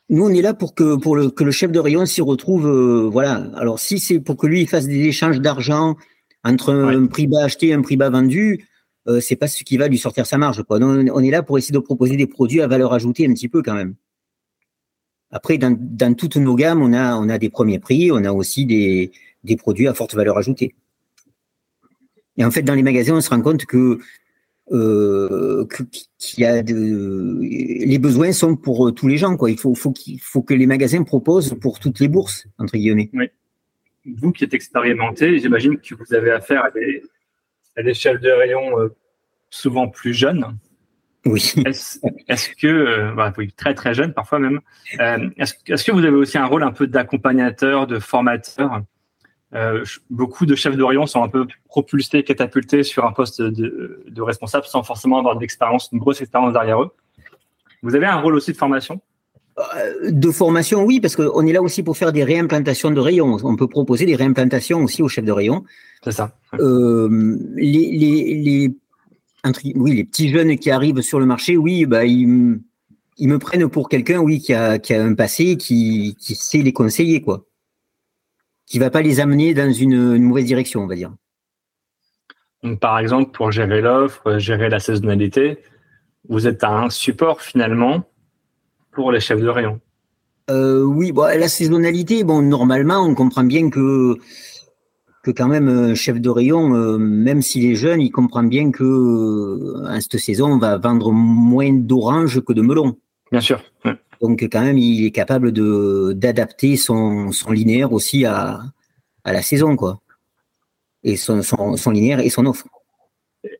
nous, 0.09 0.23
on 0.23 0.29
est 0.29 0.41
là 0.41 0.53
pour 0.53 0.75
que, 0.75 0.95
pour 0.95 1.15
le, 1.15 1.29
que 1.29 1.43
le 1.43 1.51
chef 1.51 1.71
de 1.71 1.79
rayon 1.79 2.05
s'y 2.05 2.21
retrouve. 2.21 2.67
Euh, 2.67 3.09
voilà. 3.11 3.49
Alors, 3.55 3.79
si 3.79 3.99
c'est 3.99 4.19
pour 4.19 4.37
que 4.37 4.47
lui 4.47 4.61
il 4.61 4.67
fasse 4.67 4.85
des 4.85 5.01
échanges 5.05 5.41
d'argent 5.41 5.95
entre 6.43 6.73
un 6.73 7.07
prix 7.07 7.25
bas 7.25 7.43
acheté 7.43 7.69
et 7.69 7.73
un 7.73 7.81
prix 7.81 7.97
bas 7.97 8.09
vendu, 8.09 8.67
euh, 9.07 9.19
c'est 9.19 9.35
pas 9.35 9.47
ce 9.47 9.63
qui 9.63 9.77
va 9.77 9.87
lui 9.87 9.97
sortir 9.97 10.25
sa 10.25 10.37
marge. 10.37 10.63
Quoi. 10.63 10.79
on 10.81 11.23
est 11.23 11.31
là 11.31 11.41
pour 11.41 11.57
essayer 11.57 11.73
de 11.73 11.79
proposer 11.79 12.17
des 12.17 12.27
produits 12.27 12.61
à 12.61 12.67
valeur 12.67 12.93
ajoutée 12.93 13.27
un 13.27 13.33
petit 13.33 13.49
peu 13.49 13.63
quand 13.63 13.73
même. 13.73 13.95
Après, 15.31 15.57
dans, 15.57 16.13
toutes 16.15 16.37
nos 16.37 16.55
gammes, 16.55 16.81
on 16.81 16.93
a, 16.93 17.15
on 17.15 17.27
a 17.29 17.37
des 17.37 17.49
premiers 17.49 17.79
prix, 17.79 18.11
on 18.11 18.23
a 18.23 18.31
aussi 18.31 18.65
des, 18.65 19.11
produits 19.57 19.87
à 19.87 19.93
forte 19.93 20.15
valeur 20.15 20.37
ajoutée. 20.37 20.75
Et 22.37 22.45
en 22.45 22.51
fait, 22.51 22.61
dans 22.61 22.75
les 22.75 22.83
magasins, 22.83 23.15
on 23.15 23.21
se 23.21 23.29
rend 23.29 23.41
compte 23.41 23.65
que, 23.65 23.99
euh, 24.71 25.65
y 26.37 26.45
a 26.45 26.63
de, 26.63 27.39
les 27.41 27.99
besoins 27.99 28.31
sont 28.31 28.55
pour 28.55 28.93
tous 28.93 29.07
les 29.07 29.17
gens. 29.17 29.37
Quoi. 29.37 29.51
Il 29.51 29.59
faut, 29.59 29.75
faut, 29.75 29.93
faut 30.21 30.41
que 30.41 30.53
les 30.53 30.67
magasins 30.67 31.03
proposent 31.03 31.55
pour 31.59 31.79
toutes 31.79 31.99
les 31.99 32.07
bourses, 32.07 32.47
entre 32.57 32.77
guillemets. 32.77 33.09
Oui. 33.13 33.29
Vous 34.17 34.31
qui 34.31 34.43
êtes 34.43 34.53
expérimenté, 34.53 35.39
j'imagine 35.39 35.77
que 35.77 35.95
vous 35.95 36.13
avez 36.13 36.31
affaire 36.31 36.63
à 36.63 36.71
des, 36.71 37.03
à 37.75 37.83
des 37.83 37.93
chefs 37.93 38.21
de 38.21 38.29
rayon 38.29 38.79
euh, 38.79 38.89
souvent 39.49 39.87
plus 39.87 40.13
jeunes. 40.13 40.57
Oui. 41.25 41.55
Est-ce 41.65 42.49
que, 42.55 42.67
euh, 42.67 43.11
bah, 43.13 43.33
très 43.57 43.73
très 43.73 43.95
jeune 43.95 44.13
parfois 44.13 44.37
même, 44.37 44.61
euh, 44.99 45.29
est-ce 45.37 45.83
que 45.83 45.91
vous 45.91 46.05
avez 46.05 46.15
aussi 46.15 46.37
un 46.37 46.45
rôle 46.45 46.61
un 46.61 46.71
peu 46.71 46.85
d'accompagnateur, 46.85 47.87
de 47.87 47.97
formateur? 47.97 48.83
Euh, 49.53 49.83
Beaucoup 50.09 50.45
de 50.45 50.55
chefs 50.55 50.75
d'Orient 50.75 51.05
sont 51.05 51.23
un 51.23 51.29
peu 51.29 51.47
propulsés, 51.67 52.23
catapultés 52.23 52.83
sur 52.83 53.05
un 53.05 53.11
poste 53.11 53.41
de, 53.41 54.03
de 54.07 54.21
responsable 54.21 54.65
sans 54.65 54.83
forcément 54.83 55.19
avoir 55.19 55.37
d'expérience, 55.37 55.89
une 55.91 55.99
grosse 55.99 56.21
expérience 56.21 56.53
derrière 56.53 56.81
eux. 56.81 56.91
Vous 57.83 57.95
avez 57.95 58.05
un 58.07 58.19
rôle 58.19 58.35
aussi 58.35 58.51
de 58.51 58.57
formation? 58.57 59.01
De 60.09 60.31
formation, 60.31 60.83
oui, 60.83 60.99
parce 60.99 61.15
qu'on 61.15 61.45
est 61.45 61.53
là 61.53 61.61
aussi 61.61 61.81
pour 61.81 61.95
faire 61.95 62.11
des 62.11 62.25
réimplantations 62.25 62.91
de 62.91 62.99
rayons. 62.99 63.37
On 63.43 63.55
peut 63.55 63.67
proposer 63.67 64.05
des 64.05 64.15
réimplantations 64.15 64.83
aussi 64.83 65.01
aux 65.01 65.07
chefs 65.07 65.23
de 65.23 65.31
rayon. 65.31 65.63
C'est 66.03 66.11
ça. 66.11 66.35
Euh, 66.59 67.37
les, 67.55 67.91
les, 67.91 68.33
les 68.33 68.75
oui, 69.75 69.95
les 69.95 70.03
petits 70.03 70.29
jeunes 70.29 70.57
qui 70.57 70.71
arrivent 70.71 71.01
sur 71.01 71.19
le 71.19 71.25
marché, 71.25 71.57
oui, 71.57 71.85
bah, 71.85 72.05
ils, 72.05 72.27
me 72.27 73.39
prennent 73.39 73.69
pour 73.69 73.89
quelqu'un, 73.89 74.19
oui, 74.19 74.39
qui 74.39 74.53
a, 74.53 74.79
un 74.89 75.13
passé, 75.13 75.57
qui, 75.57 76.15
sait 76.19 76.61
les 76.61 76.73
conseiller, 76.73 77.21
quoi. 77.21 77.45
Qui 78.65 78.79
va 78.79 78.89
pas 78.89 79.01
les 79.01 79.19
amener 79.19 79.53
dans 79.53 79.71
une, 79.71 80.17
mauvaise 80.17 80.45
direction, 80.45 80.81
on 80.81 80.87
va 80.87 80.95
dire. 80.95 81.13
par 82.81 82.99
exemple, 82.99 83.31
pour 83.31 83.51
gérer 83.51 83.81
l'offre, 83.81 84.39
gérer 84.39 84.69
la 84.69 84.79
saisonnalité, 84.79 85.59
vous 86.27 86.47
êtes 86.47 86.63
un 86.63 86.89
support 86.89 87.41
finalement 87.41 88.03
pour 88.91 89.11
les 89.11 89.19
chefs 89.19 89.41
de 89.41 89.47
rayon. 89.47 89.79
Euh, 90.49 90.83
oui, 90.83 91.11
bah, 91.11 91.35
la 91.37 91.47
saisonnalité, 91.47 92.23
bon, 92.23 92.41
normalement, 92.41 93.01
on 93.01 93.15
comprend 93.15 93.43
bien 93.43 93.69
que 93.69 94.17
que 95.25 95.31
quand 95.31 95.47
même 95.47 95.67
un 95.67 95.95
chef 95.95 96.21
de 96.21 96.29
rayon, 96.29 96.75
euh, 96.75 96.99
même 96.99 97.41
s'il 97.41 97.65
est 97.65 97.75
jeune, 97.75 97.99
il 97.99 98.11
comprend 98.11 98.43
bien 98.43 98.69
que 98.69 98.83
euh, 98.83 99.99
cette 99.99 100.19
saison, 100.19 100.51
on 100.53 100.59
va 100.59 100.77
vendre 100.77 101.11
moins 101.11 101.73
d'oranges 101.73 102.41
que 102.41 102.53
de 102.53 102.61
melons. 102.61 102.95
Bien 103.31 103.41
sûr. 103.41 103.59
Donc 104.21 104.41
quand 104.43 104.61
même, 104.61 104.77
il 104.77 105.05
est 105.05 105.11
capable 105.11 105.51
de 105.51 106.13
d'adapter 106.13 106.77
son, 106.77 107.31
son 107.31 107.51
linéaire 107.51 107.93
aussi 107.93 108.25
à, 108.25 108.61
à 109.23 109.33
la 109.33 109.41
saison, 109.41 109.75
quoi. 109.75 110.01
Et 111.03 111.17
son, 111.17 111.41
son, 111.43 111.91
linéaire 111.91 112.19
et 112.19 112.29
son 112.29 112.45
offre. 112.47 112.67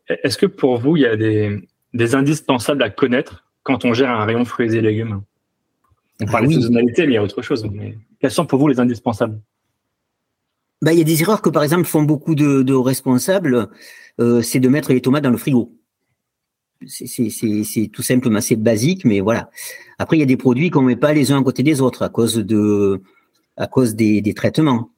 Est-ce 0.07 0.38
que 0.38 0.47
pour 0.47 0.79
vous, 0.79 0.97
il 0.97 1.01
y 1.01 1.05
a 1.05 1.15
des, 1.15 1.62
des, 1.93 2.15
indispensables 2.15 2.81
à 2.81 2.89
connaître 2.89 3.45
quand 3.62 3.85
on 3.85 3.93
gère 3.93 4.09
un 4.09 4.25
rayon 4.25 4.45
fruits 4.45 4.75
et 4.75 4.81
légumes? 4.81 5.21
On 6.21 6.25
parle 6.25 6.47
de 6.47 6.53
ah 6.53 6.55
saisonnalité, 6.55 7.05
mais 7.05 7.13
il 7.13 7.15
y 7.15 7.17
a 7.17 7.24
autre 7.24 7.43
chose. 7.43 7.67
Mais 7.71 7.97
quels 8.19 8.31
sont 8.31 8.45
pour 8.45 8.59
vous 8.59 8.67
les 8.67 8.79
indispensables? 8.79 9.39
Bah, 10.81 10.93
il 10.93 11.00
y 11.00 11.01
a 11.01 11.05
des 11.05 11.21
erreurs 11.21 11.41
que, 11.41 11.50
par 11.50 11.63
exemple, 11.63 11.85
font 11.85 12.03
beaucoup 12.03 12.35
de, 12.35 12.74
responsables, 12.74 13.69
euh, 14.19 14.41
c'est 14.41 14.59
de 14.59 14.69
mettre 14.69 14.91
les 14.91 15.01
tomates 15.01 15.24
dans 15.24 15.29
le 15.29 15.38
frigo. 15.38 15.71
C'est 16.88 17.89
tout 17.91 18.01
simplement, 18.01 18.41
c'est 18.41 18.55
basique, 18.55 19.05
mais 19.05 19.20
voilà. 19.20 19.50
Après, 19.98 20.17
il 20.17 20.20
y 20.20 20.24
a 20.24 20.27
des 20.27 20.38
produits 20.38 20.70
qu'on 20.70 20.82
ne 20.82 20.88
met 20.88 20.96
pas 20.96 21.13
les 21.13 21.32
uns 21.32 21.39
à 21.39 21.44
côté 21.44 21.63
des 21.63 21.82
autres 21.82 22.03
à 22.03 22.10
cause, 22.10 22.36
des, 23.96 24.34
traitements. 24.36 24.91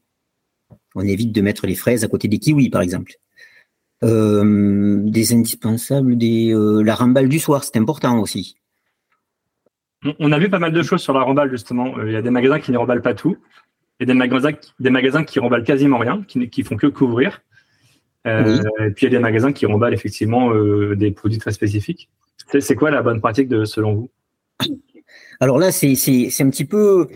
On 0.95 1.01
évite 1.01 1.31
de 1.31 1.41
mettre 1.41 1.67
les 1.67 1.75
fraises 1.75 2.03
à 2.03 2.07
côté 2.07 2.27
des 2.27 2.39
kiwis, 2.39 2.69
par 2.69 2.81
exemple. 2.81 3.13
Euh, 4.03 4.97
des 5.03 5.33
indispensables, 5.33 6.17
euh, 6.21 6.83
la 6.83 6.95
ramballe 6.95 7.29
du 7.29 7.39
soir, 7.39 7.63
c'est 7.63 7.77
important 7.77 8.19
aussi. 8.19 8.57
On 10.19 10.31
a 10.31 10.39
vu 10.39 10.49
pas 10.49 10.59
mal 10.59 10.71
de 10.71 10.83
choses 10.83 11.01
sur 11.01 11.13
la 11.13 11.21
ramballe, 11.21 11.49
justement. 11.49 12.01
Il 12.03 12.11
y 12.11 12.15
a 12.15 12.21
des 12.21 12.29
magasins 12.29 12.59
qui 12.59 12.71
ne 12.71 12.77
remballent 12.77 13.01
pas 13.01 13.13
tout. 13.13 13.37
A 13.99 14.05
des 14.05 14.13
magasins, 14.13 14.51
des 14.79 14.89
magasins 14.91 15.23
qui 15.23 15.39
remballent 15.39 15.63
quasiment 15.63 15.97
rien, 15.97 16.23
qui, 16.27 16.49
qui 16.49 16.63
font 16.63 16.77
que 16.77 16.87
couvrir. 16.87 17.41
Euh, 18.25 18.61
et 18.79 18.91
puis 18.91 19.05
il 19.05 19.13
y 19.13 19.15
a 19.15 19.17
des 19.17 19.23
magasins 19.23 19.53
qui 19.53 19.65
remballent 19.65 19.93
effectivement 19.93 20.51
euh, 20.51 20.95
des 20.95 21.11
produits 21.11 21.37
très 21.39 21.51
spécifiques. 21.51 22.09
C'est 22.59 22.75
quoi 22.75 22.91
la 22.91 23.01
bonne 23.01 23.19
pratique 23.19 23.47
de, 23.47 23.65
selon 23.65 23.93
vous? 23.93 24.09
Alors 25.39 25.59
là, 25.59 25.71
c'est 25.71 25.91
un 25.91 26.49
petit 26.49 26.65
peu, 26.65 27.07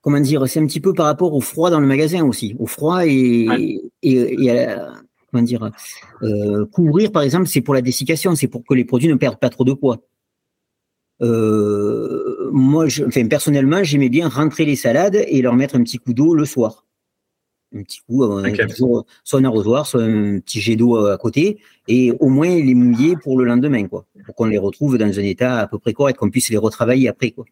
comment 0.00 0.20
dire, 0.20 0.48
c'est 0.48 0.60
un 0.60 0.66
petit 0.66 0.80
peu 0.80 0.92
par 0.92 1.06
rapport 1.06 1.32
au 1.34 1.40
froid 1.40 1.70
dans 1.70 1.80
le 1.80 1.86
magasin 1.86 2.24
aussi, 2.24 2.54
au 2.58 2.66
froid 2.66 3.06
et, 3.06 3.80
et, 4.02 4.50
à, 4.50 4.92
comment 5.30 5.42
dire, 5.42 5.70
euh, 6.22 6.66
couvrir 6.66 7.12
par 7.12 7.22
exemple, 7.22 7.46
c'est 7.46 7.60
pour 7.60 7.74
la 7.74 7.82
dessiccation, 7.82 8.34
c'est 8.34 8.48
pour 8.48 8.64
que 8.64 8.74
les 8.74 8.84
produits 8.84 9.08
ne 9.08 9.14
perdent 9.14 9.38
pas 9.40 9.50
trop 9.50 9.64
de 9.64 9.72
poids. 9.72 9.98
Moi, 11.20 12.88
je, 12.88 13.04
enfin, 13.04 13.26
personnellement, 13.28 13.82
j'aimais 13.82 14.08
bien 14.08 14.28
rentrer 14.28 14.64
les 14.64 14.76
salades 14.76 15.24
et 15.26 15.42
leur 15.42 15.54
mettre 15.54 15.76
un 15.76 15.82
petit 15.82 15.98
coup 15.98 16.12
d'eau 16.12 16.34
le 16.34 16.44
soir. 16.44 16.84
Un 17.74 17.82
petit 17.82 18.00
coup, 18.06 18.24
euh, 18.24 18.50
soit 19.24 19.40
un 19.40 19.44
arrosoir, 19.44 19.86
soit 19.86 20.02
un 20.02 20.40
petit 20.40 20.60
jet 20.60 20.76
d'eau 20.76 20.96
à 20.96 21.18
côté, 21.18 21.58
et 21.86 22.12
au 22.18 22.28
moins 22.28 22.48
les 22.48 22.74
mouiller 22.74 23.16
pour 23.22 23.38
le 23.38 23.44
lendemain, 23.44 23.86
quoi, 23.86 24.06
pour 24.24 24.34
qu'on 24.34 24.46
les 24.46 24.56
retrouve 24.56 24.96
dans 24.96 25.18
un 25.18 25.22
état 25.22 25.58
à 25.58 25.66
peu 25.66 25.78
près 25.78 25.92
correct, 25.92 26.18
qu'on 26.18 26.30
puisse 26.30 26.48
les 26.48 26.56
retravailler 26.56 27.08
après, 27.08 27.32
quoi. 27.32 27.44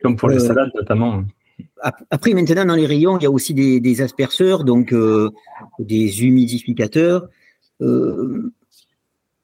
Comme 0.00 0.16
pour 0.16 0.28
les 0.28 0.36
euh, 0.36 0.46
salades 0.46 0.70
notamment. 0.74 1.24
Après, 2.10 2.34
maintenant, 2.34 2.66
dans 2.66 2.76
les 2.76 2.86
rayons, 2.86 3.18
il 3.18 3.24
y 3.24 3.26
a 3.26 3.30
aussi 3.30 3.54
des, 3.54 4.02
asperceurs, 4.02 4.62
donc 4.62 4.94
des 5.78 6.22
humidificateurs 6.22 7.28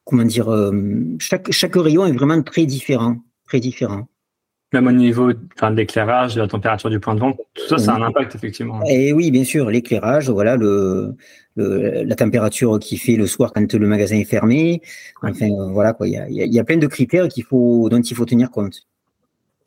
comment 0.04 0.24
dire, 0.24 0.48
euh, 0.50 0.72
chaque, 1.18 1.50
chaque 1.52 1.74
rayon 1.74 2.06
est 2.06 2.12
vraiment 2.12 2.42
très 2.42 2.66
différent, 2.66 3.16
très 3.46 3.60
différent. 3.60 4.08
Même 4.72 4.86
au 4.86 4.92
niveau 4.92 5.32
enfin, 5.54 5.70
de 5.70 5.76
l'éclairage, 5.76 6.34
de 6.34 6.40
la 6.40 6.48
température 6.48 6.88
du 6.88 6.98
point 6.98 7.14
de 7.14 7.20
vente, 7.20 7.38
tout 7.54 7.66
ça, 7.68 7.76
ça 7.76 7.92
a 7.92 7.96
un 7.96 8.02
impact 8.02 8.34
effectivement. 8.34 8.80
Et 8.88 9.12
oui, 9.12 9.30
bien 9.30 9.44
sûr, 9.44 9.68
l'éclairage, 9.68 10.30
voilà, 10.30 10.56
le, 10.56 11.14
la 11.56 12.14
température 12.14 12.78
qui 12.78 12.96
fait 12.96 13.16
le 13.16 13.26
soir 13.26 13.52
quand 13.52 13.72
le 13.74 13.86
magasin 13.86 14.16
est 14.16 14.24
fermé. 14.24 14.80
Enfin, 15.22 15.48
voilà 15.72 15.92
quoi, 15.92 16.08
il 16.08 16.14
y 16.14 16.16
a, 16.16 16.26
y 16.28 16.58
a, 16.58 16.64
plein 16.64 16.78
de 16.78 16.86
critères 16.86 17.28
qu'il 17.28 17.44
faut, 17.44 17.88
dont 17.90 18.00
il 18.00 18.16
faut 18.16 18.24
tenir 18.24 18.50
compte. 18.50 18.86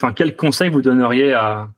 enfin, 0.01 0.13
quel 0.13 0.35
conseil 0.35 0.69
vous 0.69 0.81
donneriez 0.81 1.33
à, 1.33 1.69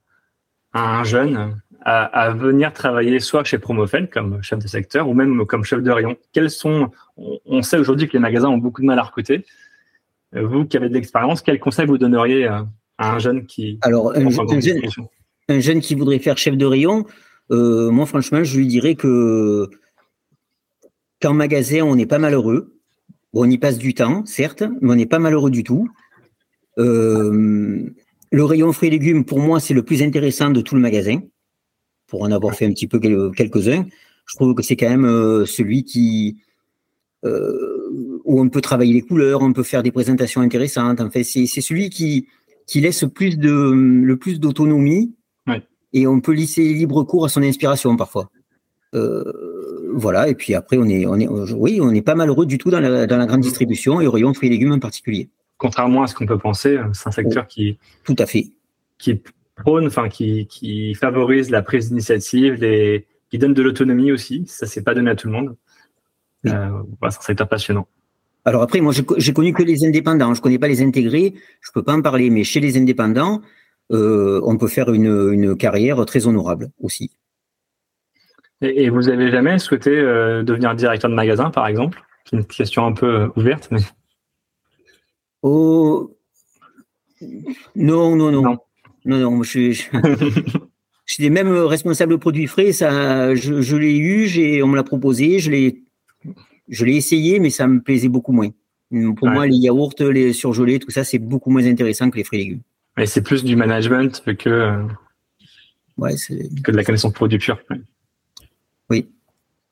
un 0.74 1.04
jeune 1.04 1.56
à, 1.82 2.32
venir 2.32 2.74
travailler 2.74 3.20
soit 3.20 3.46
chez 3.46 3.60
Promofel 3.60 4.10
comme 4.10 4.42
chef 4.44 4.60
de 4.60 4.68
secteur 4.68 5.08
ou 5.08 5.14
même 5.14 5.46
comme 5.46 5.64
chef 5.64 5.82
de 5.82 5.92
rayon? 5.92 6.18
Quels 6.34 6.50
sont, 6.50 6.92
on, 7.18 7.62
sait 7.62 7.78
aujourd'hui 7.78 8.08
que 8.08 8.14
les 8.14 8.20
magasins 8.20 8.50
ont 8.50 8.58
beaucoup 8.58 8.82
de 8.82 8.88
mal 8.88 9.00
à 9.00 9.04
recruter. 9.04 9.46
Euh, 10.36 10.46
vous 10.46 10.66
qui 10.66 10.76
avez 10.76 10.90
de 10.90 10.94
l'expérience, 10.94 11.42
quel 11.42 11.60
conseil 11.60 11.86
vous 11.86 11.98
donneriez 11.98 12.46
à, 12.46 12.68
un 13.00 13.20
jeune 13.20 13.46
qui 13.46 13.78
alors 13.82 14.16
un, 14.16 14.30
jeune, 14.30 14.82
un, 15.50 15.60
jeune, 15.60 15.82
qui 15.82 15.96
voudrait 15.96 16.20
faire 16.20 16.38
chef 16.38 16.58
de 16.58 16.66
rayon 16.66 17.06
euh, 17.52 17.92
Moi, 17.92 18.06
franchement, 18.06 18.44
je 18.44 18.58
lui 18.58 18.68
dirais 18.68 18.96
que 18.96 19.70
qu'en 21.22 21.34
magasin, 21.34 21.84
on 21.84 21.96
n'est 21.96 22.06
pas 22.06 22.20
malheureux. 22.20 22.76
on 23.34 23.50
y 23.50 23.58
passe 23.58 23.78
du 23.78 23.94
temps, 23.94 24.26
certes, 24.26 24.64
mais 24.82 24.92
on 24.92 24.96
n'est 24.96 25.06
pas 25.06 25.20
malheureux 25.20 25.52
du 25.52 25.64
tout. 25.64 25.90
Euh, 26.78 27.90
le 28.32 28.44
rayon 28.44 28.72
fruits 28.74 28.90
et 28.90 28.92
légumes, 28.92 29.26
pour 29.26 29.40
moi, 29.40 29.60
c'est 29.60 29.74
le 29.74 29.84
plus 29.84 30.04
intéressant 30.04 30.50
de 30.50 30.62
tout 30.62 30.76
le 30.76 30.82
magasin. 30.82 31.20
Pour 32.08 32.22
en 32.22 32.32
avoir 32.32 32.56
fait 32.56 32.66
un 32.66 32.72
petit 32.72 32.88
peu 32.88 33.00
quelques-uns, 33.00 33.86
je 34.26 34.36
trouve 34.36 34.54
que 34.54 34.64
c'est 34.64 34.76
quand 34.76 34.90
même 34.90 35.06
euh, 35.06 35.46
celui 35.46 35.84
qui 35.84 36.38
euh, 37.26 38.22
où 38.24 38.40
on 38.40 38.50
peut 38.50 38.62
travailler 38.62 38.94
les 38.94 39.02
couleurs, 39.02 39.42
on 39.42 39.54
peut 39.54 39.64
faire 39.64 39.84
des 39.84 39.92
présentations 39.92 40.42
intéressantes. 40.42 41.02
En 41.02 41.10
fait, 41.10 41.24
c'est 41.24 41.48
celui 41.48 41.90
qui 41.90 42.28
qui 42.68 42.82
laisse 42.82 43.06
plus 43.14 43.38
de 43.38 43.52
le 43.52 44.18
plus 44.18 44.40
d'autonomie 44.40 45.16
et 45.94 46.06
on 46.06 46.20
peut 46.20 46.34
lisser 46.34 46.74
libre 46.74 47.04
cours 47.04 47.26
à 47.26 47.30
son 47.30 47.42
inspiration 47.42 47.96
parfois. 47.96 48.30
voilà, 48.94 50.28
et 50.28 50.36
puis 50.36 50.54
après, 50.54 50.78
on 50.78 50.86
est, 50.86 51.06
on 51.06 51.16
est, 51.16 51.28
oui, 51.28 51.80
on 51.82 51.92
n'est 51.92 52.02
pas 52.02 52.14
malheureux 52.14 52.46
du 52.46 52.58
tout 52.58 52.70
dans 52.70 52.80
la, 52.80 53.08
dans 53.08 53.18
la 53.18 53.26
grande 53.26 53.42
distribution 53.42 54.02
et 54.02 54.08
au 54.08 54.12
rayon 54.12 54.34
fruits 54.34 54.50
et 54.50 54.52
légumes 54.52 54.74
en 54.74 54.80
particulier 54.80 55.30
contrairement 55.58 56.04
à 56.04 56.08
ce 56.08 56.16
qu'on 56.16 56.26
peut 56.26 56.38
penser, 56.38 56.80
c'est 56.94 57.08
un 57.08 57.12
secteur 57.12 57.48
qui 57.48 57.78
tout 58.04 58.16
à 58.18 58.26
fait 58.26 58.52
qui 58.98 59.22
prône, 59.56 59.88
enfin 59.88 60.10
qui, 60.10 60.48
qui 60.48 60.94
favorise 60.96 61.50
la 61.50 61.62
prise 61.62 61.90
d'initiative, 61.90 62.60
qui 63.30 63.38
donne 63.38 63.54
de 63.54 63.62
l'autonomie 63.62 64.12
aussi. 64.12 64.46
Ça 64.48 64.66
c'est 64.66 64.84
pas 64.84 64.94
donné 64.94 65.12
à 65.12 65.16
tout 65.16 65.28
le 65.28 65.34
monde. 65.34 65.56
Euh, 66.46 66.84
c'est 67.02 67.18
un 67.18 67.22
secteur 67.22 67.48
passionnant. 67.48 67.88
Alors 68.48 68.62
après, 68.62 68.80
moi 68.80 68.94
j'ai 68.94 69.34
connu 69.34 69.52
que 69.52 69.62
les 69.62 69.84
indépendants. 69.84 70.34
Je 70.34 70.42
connais 70.42 70.58
pas 70.58 70.70
les 70.70 70.82
intégrés. 70.82 71.34
Je 71.60 71.70
peux 71.74 71.84
pas 71.84 71.94
en 71.94 72.02
parler, 72.02 72.30
mais 72.30 72.46
chez 72.46 72.62
les 72.62 72.78
indépendants, 72.78 73.42
euh, 73.92 74.40
on 74.46 74.56
peut 74.56 74.70
faire 74.70 74.94
une, 74.94 75.34
une, 75.34 75.58
carrière 75.58 76.06
très 76.06 76.28
honorable 76.28 76.70
aussi. 76.80 77.12
Et, 78.62 78.90
vous 78.90 79.10
avez 79.10 79.32
jamais 79.32 79.60
souhaité 79.60 79.90
euh, 79.90 80.44
devenir 80.44 80.76
directeur 80.76 81.10
de 81.10 81.16
magasin, 81.16 81.50
par 81.50 81.68
exemple? 81.68 82.02
C'est 82.24 82.38
une 82.38 82.46
question 82.46 82.86
un 82.86 82.94
peu 82.94 83.30
ouverte, 83.36 83.68
mais. 83.70 83.82
Oh. 85.42 86.16
Non, 87.76 88.16
non, 88.16 88.32
non. 88.32 88.58
Non, 89.04 89.18
non, 89.18 89.44
je, 89.44 89.74
suis 91.06 91.22
des 91.22 91.30
mêmes 91.30 91.52
responsables 91.52 92.18
produits 92.18 92.48
frais, 92.48 92.72
ça, 92.72 93.36
je, 93.36 93.76
l'ai 93.76 93.98
eu, 93.98 94.64
on 94.64 94.68
me 94.68 94.78
l'a 94.78 94.84
proposé, 94.84 95.40
je 95.40 95.52
l'ai, 95.52 95.84
je 96.68 96.86
l'ai 96.86 96.96
essayé, 96.96 97.40
mais 97.40 97.50
ça 97.50 97.68
me 97.68 97.82
plaisait 97.82 98.10
beaucoup 98.10 98.32
moins. 98.32 98.50
Pour 99.18 99.30
moi, 99.30 99.46
les 99.48 99.58
yaourts, 99.58 99.94
les 100.00 100.34
surgelés, 100.34 100.80
tout 100.80 100.92
ça, 100.92 101.04
c'est 101.04 101.20
beaucoup 101.20 101.50
moins 101.50 101.66
intéressant 101.66 102.10
que 102.10 102.18
les 102.18 102.24
fruits 102.24 102.40
et 102.40 102.44
légumes. 102.44 102.62
Mais 102.96 103.06
c'est 103.06 103.22
plus 103.22 103.44
du 103.44 103.56
management 103.56 104.24
que, 104.38 104.86
ouais, 105.98 106.16
que 106.64 106.72
de 106.72 106.78
la 106.78 106.84
connaissance 106.84 107.14
produit 107.14 107.38
pure. 107.38 107.60
Oui. 108.90 109.10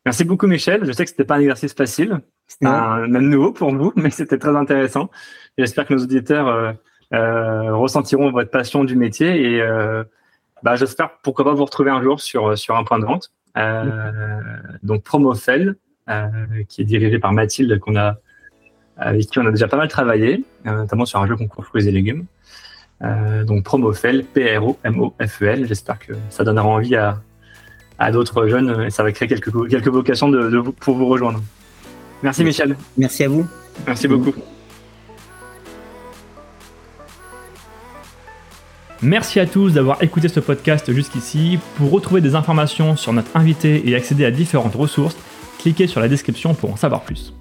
Merci 0.05 0.23
beaucoup, 0.23 0.47
Michel. 0.47 0.85
Je 0.85 0.91
sais 0.91 1.03
que 1.03 1.09
c'était 1.09 1.23
pas 1.23 1.35
un 1.35 1.39
exercice 1.39 1.73
facile. 1.73 2.21
C'était 2.47 2.67
même 2.67 3.29
nouveau 3.29 3.51
pour 3.51 3.73
vous, 3.73 3.91
mais 3.95 4.11
c'était 4.11 4.37
très 4.37 4.55
intéressant. 4.55 5.09
J'espère 5.57 5.87
que 5.87 5.93
nos 5.93 6.03
auditeurs 6.03 6.47
euh, 6.47 6.73
euh, 7.13 7.75
ressentiront 7.75 8.31
votre 8.31 8.51
passion 8.51 8.83
du 8.83 8.95
métier 8.95 9.53
et 9.53 9.61
euh, 9.61 10.03
bah, 10.61 10.75
j'espère 10.75 11.17
pourquoi 11.23 11.45
pas 11.45 11.53
vous 11.53 11.65
retrouver 11.65 11.89
un 11.89 12.03
jour 12.03 12.21
sur, 12.21 12.57
sur 12.57 12.75
un 12.75 12.83
point 12.83 12.99
de 12.99 13.05
vente. 13.05 13.31
donc 14.83 15.03
Promofel, 15.03 15.77
qui 16.67 16.81
est 16.81 16.85
dirigé 16.85 17.19
par 17.19 17.33
Mathilde, 17.33 17.79
qu'on 17.79 17.95
a, 17.95 18.17
avec 18.97 19.27
qui 19.27 19.39
on 19.39 19.45
a 19.45 19.51
déjà 19.51 19.67
pas 19.67 19.77
mal 19.77 19.87
travaillé, 19.87 20.43
notamment 20.65 21.05
sur 21.05 21.19
un 21.19 21.27
jeu 21.27 21.35
concours 21.35 21.65
fruits 21.65 21.87
et 21.87 21.91
légumes. 21.91 22.25
donc 23.01 23.63
Promofel, 23.63 24.23
P-R-O-M-O-F-E-L. 24.25 25.67
J'espère 25.67 25.99
que 25.99 26.13
ça 26.29 26.43
donnera 26.43 26.67
envie 26.67 26.95
à, 26.95 27.21
à 27.99 28.11
d'autres 28.11 28.47
jeunes 28.47 28.83
et 28.83 28.89
ça 28.89 29.03
va 29.03 29.11
créer 29.11 29.27
quelques, 29.27 29.69
quelques 29.69 29.87
vocations 29.87 30.29
de, 30.29 30.61
pour 30.79 30.95
vous 30.95 31.07
rejoindre. 31.07 31.41
Merci 32.23 32.43
Michel. 32.43 32.75
Merci 32.97 33.23
à 33.23 33.29
vous. 33.29 33.45
Merci 33.85 34.07
beaucoup. 34.07 34.33
Merci 39.01 39.39
à 39.39 39.45
tous 39.45 39.73
d'avoir 39.73 40.01
écouté 40.01 40.29
ce 40.29 40.39
podcast 40.39 40.91
jusqu'ici. 40.91 41.59
Pour 41.77 41.91
retrouver 41.91 42.21
des 42.21 42.33
informations 42.33 42.95
sur 42.95 43.13
notre 43.13 43.35
invité 43.35 43.87
et 43.87 43.95
accéder 43.95 44.25
à 44.25 44.31
différentes 44.31 44.75
ressources, 44.75 45.17
cliquez 45.65 45.87
sur 45.87 45.99
la 45.99 46.07
description 46.07 46.53
pour 46.53 46.71
en 46.71 46.75
savoir 46.75 47.01
plus. 47.01 47.33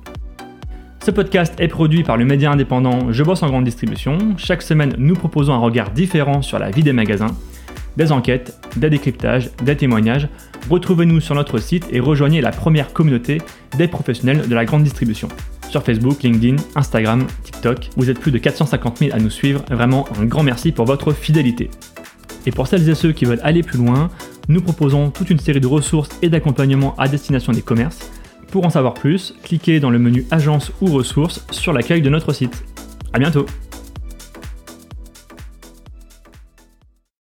Ce 1.04 1.10
podcast 1.10 1.52
est 1.58 1.68
produit 1.68 2.04
par 2.04 2.16
le 2.16 2.24
média 2.24 2.50
indépendant 2.50 3.12
Je 3.12 3.22
bosse 3.22 3.42
en 3.42 3.48
grande 3.48 3.64
distribution. 3.64 4.16
Chaque 4.38 4.62
semaine, 4.62 4.94
nous 4.96 5.12
proposons 5.12 5.52
un 5.52 5.58
regard 5.58 5.90
différent 5.90 6.40
sur 6.40 6.58
la 6.58 6.70
vie 6.70 6.82
des 6.82 6.94
magasins, 6.94 7.36
des 7.98 8.12
enquêtes, 8.12 8.58
des 8.76 8.88
décryptages, 8.88 9.50
des 9.62 9.76
témoignages. 9.76 10.26
Retrouvez-nous 10.70 11.20
sur 11.20 11.34
notre 11.34 11.58
site 11.58 11.86
et 11.90 12.00
rejoignez 12.00 12.40
la 12.40 12.50
première 12.50 12.94
communauté 12.94 13.42
des 13.76 13.88
professionnels 13.88 14.48
de 14.48 14.54
la 14.54 14.64
grande 14.64 14.84
distribution 14.84 15.28
sur 15.68 15.82
Facebook, 15.82 16.22
LinkedIn, 16.22 16.56
Instagram, 16.76 17.26
TikTok. 17.42 17.90
Vous 17.96 18.08
êtes 18.08 18.20
plus 18.20 18.32
de 18.32 18.38
450 18.38 19.00
000 19.00 19.14
à 19.14 19.18
nous 19.18 19.28
suivre. 19.28 19.62
Vraiment 19.70 20.08
un 20.18 20.24
grand 20.24 20.44
merci 20.44 20.72
pour 20.72 20.86
votre 20.86 21.12
fidélité. 21.12 21.68
Et 22.46 22.52
pour 22.52 22.68
celles 22.68 22.88
et 22.88 22.94
ceux 22.94 23.12
qui 23.12 23.24
veulent 23.24 23.40
aller 23.42 23.62
plus 23.62 23.78
loin, 23.78 24.10
nous 24.48 24.60
proposons 24.60 25.10
toute 25.10 25.30
une 25.30 25.38
série 25.38 25.60
de 25.60 25.66
ressources 25.66 26.10
et 26.22 26.28
d'accompagnements 26.28 26.94
à 26.96 27.08
destination 27.08 27.52
des 27.52 27.62
commerces. 27.62 28.10
Pour 28.50 28.64
en 28.64 28.70
savoir 28.70 28.94
plus, 28.94 29.34
cliquez 29.42 29.80
dans 29.80 29.90
le 29.90 29.98
menu 29.98 30.26
Agence 30.30 30.72
ou 30.80 30.86
ressources 30.86 31.44
sur 31.50 31.72
l'accueil 31.72 32.02
de 32.02 32.10
notre 32.10 32.32
site. 32.32 32.64
A 33.12 33.18
bientôt 33.18 33.46